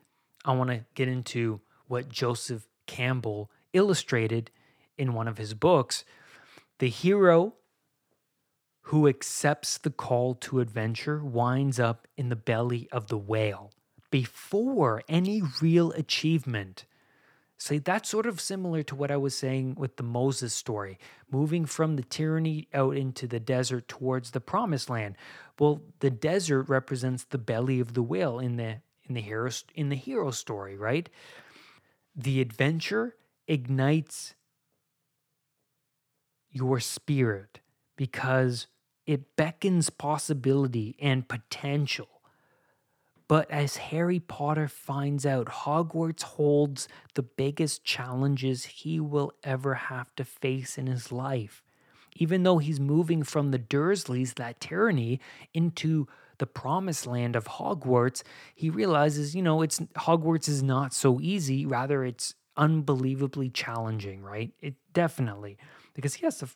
I 0.44 0.52
want 0.52 0.70
to 0.70 0.84
get 0.94 1.08
into 1.08 1.60
what 1.88 2.08
Joseph 2.08 2.68
Campbell 2.86 3.50
illustrated 3.72 4.52
in 4.96 5.14
one 5.14 5.26
of 5.26 5.38
his 5.38 5.54
books. 5.54 6.04
The 6.78 6.88
hero 6.88 7.54
who 8.90 9.06
accepts 9.06 9.78
the 9.78 9.90
call 9.90 10.34
to 10.34 10.58
adventure 10.58 11.22
winds 11.24 11.78
up 11.78 12.08
in 12.16 12.28
the 12.28 12.36
belly 12.36 12.88
of 12.90 13.06
the 13.06 13.16
whale. 13.18 13.70
before 14.10 15.02
any 15.08 15.40
real 15.62 15.92
achievement. 15.92 16.84
See, 17.56 17.78
that's 17.78 18.08
sort 18.08 18.26
of 18.26 18.40
similar 18.40 18.82
to 18.84 18.96
what 18.96 19.10
I 19.12 19.16
was 19.16 19.36
saying 19.36 19.76
with 19.76 19.96
the 19.96 20.02
Moses 20.02 20.52
story, 20.54 20.98
moving 21.30 21.66
from 21.66 21.94
the 21.94 22.02
tyranny 22.02 22.66
out 22.74 22.96
into 22.96 23.28
the 23.28 23.38
desert 23.38 23.86
towards 23.86 24.32
the 24.32 24.40
promised 24.40 24.90
land. 24.90 25.16
Well, 25.58 25.82
the 26.00 26.10
desert 26.10 26.64
represents 26.68 27.22
the 27.24 27.38
belly 27.38 27.78
of 27.78 27.94
the 27.94 28.02
whale 28.02 28.40
in 28.40 28.56
the 28.56 28.78
in 29.04 29.14
the 29.14 29.20
hero 29.20 29.50
in 29.74 29.90
the 29.90 29.96
hero 29.96 30.32
story, 30.32 30.76
right? 30.76 31.08
The 32.16 32.40
adventure 32.40 33.14
ignites 33.46 34.34
your 36.50 36.80
spirit 36.80 37.60
because 37.96 38.66
it 39.10 39.34
beckons 39.34 39.90
possibility 39.90 40.94
and 41.00 41.26
potential. 41.26 42.06
But 43.26 43.50
as 43.50 43.76
Harry 43.76 44.20
Potter 44.20 44.68
finds 44.68 45.26
out, 45.26 45.46
Hogwarts 45.46 46.22
holds 46.22 46.86
the 47.14 47.24
biggest 47.24 47.82
challenges 47.82 48.66
he 48.66 49.00
will 49.00 49.32
ever 49.42 49.74
have 49.74 50.14
to 50.14 50.24
face 50.24 50.78
in 50.78 50.86
his 50.86 51.10
life. 51.10 51.64
Even 52.14 52.44
though 52.44 52.58
he's 52.58 52.78
moving 52.78 53.24
from 53.24 53.50
the 53.50 53.58
Dursleys, 53.58 54.34
that 54.34 54.60
tyranny, 54.60 55.18
into 55.52 56.06
the 56.38 56.46
promised 56.46 57.04
land 57.04 57.34
of 57.34 57.48
Hogwarts, 57.48 58.22
he 58.54 58.70
realizes, 58.70 59.34
you 59.34 59.42
know, 59.42 59.60
it's 59.60 59.80
Hogwarts 59.96 60.48
is 60.48 60.62
not 60.62 60.94
so 60.94 61.18
easy. 61.20 61.66
Rather, 61.66 62.04
it's 62.04 62.34
unbelievably 62.56 63.50
challenging, 63.50 64.22
right? 64.22 64.52
It 64.60 64.74
definitely 64.92 65.58
because 65.94 66.14
he 66.14 66.26
has 66.26 66.38
to 66.38 66.48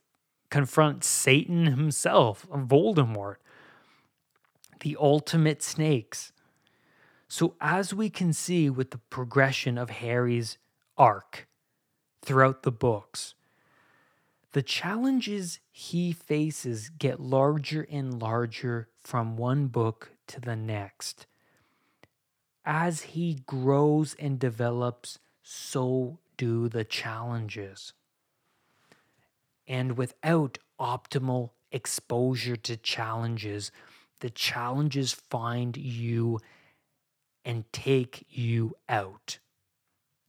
confront 0.54 1.02
Satan 1.02 1.66
himself, 1.66 2.46
Voldemort, 2.48 3.38
the 4.82 4.96
ultimate 5.00 5.64
snakes. 5.64 6.30
So, 7.26 7.56
as 7.60 7.92
we 7.92 8.08
can 8.08 8.32
see 8.32 8.70
with 8.70 8.92
the 8.92 8.98
progression 9.10 9.76
of 9.76 9.90
Harry's 9.90 10.58
arc 10.96 11.48
throughout 12.22 12.62
the 12.62 12.70
books, 12.70 13.34
the 14.52 14.62
challenges 14.62 15.58
he 15.72 16.12
faces 16.12 16.88
get 16.88 17.18
larger 17.18 17.88
and 17.90 18.22
larger 18.22 18.86
from 19.00 19.36
one 19.36 19.66
book 19.66 20.12
to 20.28 20.40
the 20.40 20.54
next. 20.54 21.26
As 22.64 23.00
he 23.00 23.40
grows 23.44 24.14
and 24.20 24.38
develops, 24.38 25.18
so 25.42 26.20
do 26.36 26.68
the 26.68 26.84
challenges. 26.84 27.92
And 29.66 29.96
without 29.96 30.58
optimal 30.78 31.50
exposure 31.72 32.56
to 32.56 32.76
challenges, 32.76 33.72
the 34.20 34.30
challenges 34.30 35.12
find 35.12 35.76
you 35.76 36.40
and 37.44 37.64
take 37.72 38.26
you 38.28 38.76
out. 38.88 39.38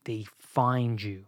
They 0.04 0.26
find 0.38 1.02
you. 1.02 1.26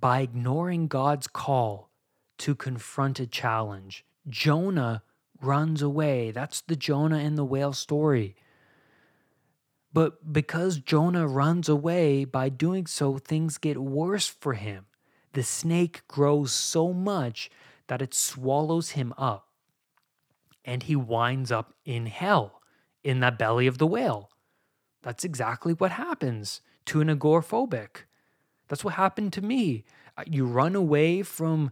By 0.00 0.20
ignoring 0.20 0.88
God's 0.88 1.26
call 1.26 1.90
to 2.38 2.54
confront 2.54 3.18
a 3.18 3.26
challenge, 3.26 4.04
Jonah 4.28 5.02
runs 5.40 5.82
away. 5.82 6.30
That's 6.30 6.60
the 6.60 6.76
Jonah 6.76 7.18
and 7.18 7.36
the 7.36 7.44
whale 7.44 7.72
story. 7.72 8.36
But 9.92 10.32
because 10.32 10.78
Jonah 10.78 11.26
runs 11.26 11.68
away, 11.68 12.24
by 12.24 12.50
doing 12.50 12.86
so, 12.86 13.18
things 13.18 13.56
get 13.56 13.78
worse 13.78 14.28
for 14.28 14.52
him. 14.52 14.86
The 15.36 15.42
snake 15.42 16.00
grows 16.08 16.50
so 16.50 16.94
much 16.94 17.50
that 17.88 18.00
it 18.00 18.14
swallows 18.14 18.92
him 18.92 19.12
up, 19.18 19.48
and 20.64 20.82
he 20.82 20.96
winds 20.96 21.52
up 21.52 21.74
in 21.84 22.06
hell 22.06 22.62
in 23.04 23.20
the 23.20 23.30
belly 23.30 23.66
of 23.66 23.76
the 23.76 23.86
whale. 23.86 24.30
That's 25.02 25.24
exactly 25.24 25.74
what 25.74 25.90
happens 25.90 26.62
to 26.86 27.02
an 27.02 27.08
agoraphobic. 27.08 28.06
That's 28.68 28.82
what 28.82 28.94
happened 28.94 29.34
to 29.34 29.42
me. 29.42 29.84
Uh, 30.16 30.24
you 30.26 30.46
run 30.46 30.74
away 30.74 31.22
from 31.22 31.70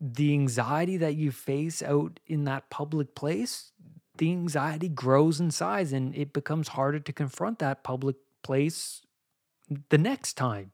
the 0.00 0.32
anxiety 0.32 0.96
that 0.96 1.14
you 1.14 1.30
face 1.30 1.82
out 1.82 2.20
in 2.26 2.44
that 2.44 2.70
public 2.70 3.14
place. 3.14 3.72
The 4.16 4.30
anxiety 4.30 4.88
grows 4.88 5.40
in 5.40 5.50
size 5.50 5.92
and 5.92 6.16
it 6.16 6.32
becomes 6.32 6.68
harder 6.68 7.00
to 7.00 7.12
confront 7.12 7.58
that 7.58 7.84
public 7.84 8.16
place 8.42 9.02
the 9.90 9.98
next 9.98 10.38
time. 10.38 10.70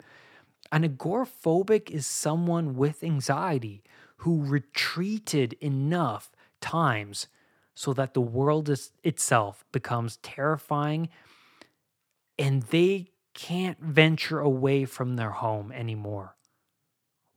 An 0.72 0.84
agoraphobic 0.84 1.90
is 1.90 2.06
someone 2.06 2.76
with 2.76 3.02
anxiety 3.02 3.82
who 4.18 4.42
retreated 4.42 5.54
enough 5.54 6.30
times 6.60 7.26
so 7.74 7.92
that 7.94 8.14
the 8.14 8.20
world 8.20 8.68
is, 8.68 8.92
itself 9.02 9.64
becomes 9.72 10.18
terrifying 10.18 11.08
and 12.38 12.62
they 12.64 13.10
can't 13.34 13.80
venture 13.80 14.40
away 14.40 14.84
from 14.84 15.16
their 15.16 15.30
home 15.30 15.72
anymore. 15.72 16.36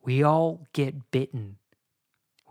We 0.02 0.22
all 0.22 0.68
get 0.74 1.12
bitten. 1.12 1.58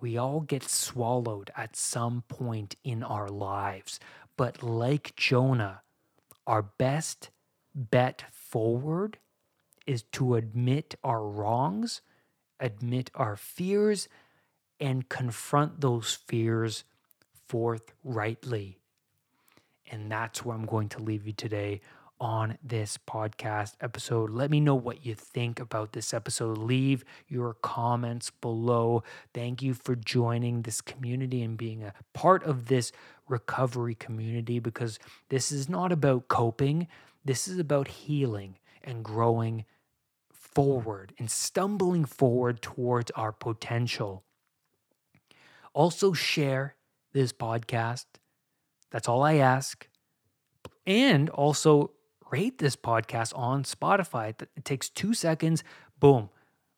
We 0.01 0.17
all 0.17 0.41
get 0.41 0.65
swallowed 0.65 1.51
at 1.57 1.77
some 1.77 2.25
point 2.29 2.77
in 2.83 3.03
our 3.03 3.29
lives. 3.29 4.01
But 4.37 4.63
like 4.63 5.15
Jonah, 5.17 5.83
our 6.47 6.63
best 6.63 7.31
bet 7.75 8.25
forward 8.33 9.19
is 9.87 10.03
to 10.13 10.35
admit 10.35 10.95
our 11.03 11.23
wrongs, 11.27 12.01
admit 12.61 13.11
our 13.15 13.37
fears, 13.37 14.09
and 14.81 15.09
confront 15.09 15.81
those 15.81 16.19
fears 16.27 16.85
forthrightly. 17.47 18.79
And 19.91 20.11
that's 20.11 20.45
where 20.45 20.57
I'm 20.57 20.67
going 20.67 20.89
to 20.91 21.03
leave 21.03 21.27
you 21.27 21.33
today 21.33 21.81
on 22.23 22.57
this 22.63 22.99
podcast 22.99 23.75
episode. 23.81 24.31
Let 24.31 24.51
me 24.51 24.61
know 24.61 24.77
what 24.77 25.05
you 25.05 25.15
think 25.15 25.59
about 25.59 25.93
this 25.93 26.15
episode. 26.15 26.57
Leave 26.57 27.05
your 27.27 27.55
comments 27.55 28.31
below. 28.31 29.03
Thank 29.35 29.61
you 29.61 29.75
for 29.75 29.97
joining 29.97 30.63
this 30.63 30.81
community 30.81 31.43
and 31.43 31.59
being 31.59 31.83
a 31.83 31.93
part 32.15 32.45
of 32.45 32.67
this 32.67 32.93
recovery 33.29 33.97
community 33.97 34.61
because 34.61 35.01
this 35.31 35.51
is 35.51 35.69
not 35.69 35.91
about 35.91 36.29
coping, 36.29 36.87
this 37.25 37.49
is 37.49 37.59
about 37.59 37.89
healing 37.89 38.57
and 38.85 39.05
growing 39.05 39.65
forward 40.31 41.13
and 41.19 41.31
stumbling 41.31 42.05
forward 42.05 42.61
towards 42.61 43.11
our 43.13 43.33
potential. 43.33 44.25
Also, 45.73 46.13
share 46.13 46.77
this 47.13 47.33
podcast. 47.33 48.05
That's 48.91 49.09
all 49.09 49.23
I 49.23 49.35
ask. 49.35 49.89
And 50.87 51.31
also 51.31 51.93
rate 52.31 52.59
this 52.59 52.77
podcast 52.77 53.37
on 53.37 53.65
Spotify. 53.65 54.31
It 54.57 54.65
takes 54.65 54.89
two 54.89 55.15
seconds. 55.15 55.65
Boom, 55.99 56.29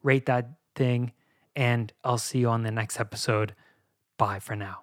rate 0.03 0.27
that 0.27 0.51
thing. 0.75 1.13
And 1.57 1.93
I'll 2.03 2.19
see 2.19 2.41
you 2.41 2.49
on 2.49 2.63
the 2.63 2.71
next 2.71 3.01
episode. 3.01 3.55
Bye 4.19 4.41
for 4.41 4.57
now. 4.57 4.81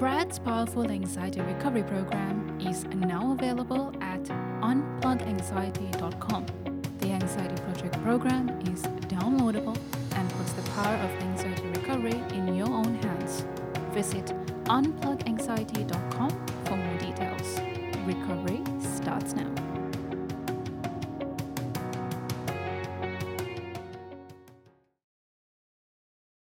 Brad's 0.00 0.38
powerful 0.38 0.90
anxiety 0.90 1.42
recovery 1.42 1.82
program 1.82 2.58
is 2.58 2.84
now 2.86 3.32
available 3.32 3.92
at 4.00 4.22
unpluganxiety.com. 4.62 6.46
The 7.00 7.08
Anxiety 7.08 7.62
Project 7.64 8.02
program 8.02 8.48
is 8.62 8.80
downloadable 9.12 9.76
and 10.16 10.30
puts 10.30 10.54
the 10.54 10.62
power 10.70 10.94
of 10.94 11.10
anxiety 11.22 11.66
recovery 11.78 12.18
in 12.34 12.54
your 12.54 12.70
own 12.70 12.94
hands. 13.02 13.44
Visit 13.92 14.24
unpluganxiety.com 14.64 16.30
for 16.64 16.76
more 16.78 16.96
details. 16.96 17.60
Recovery 18.06 18.62
starts 18.80 19.34
now. 19.34 19.69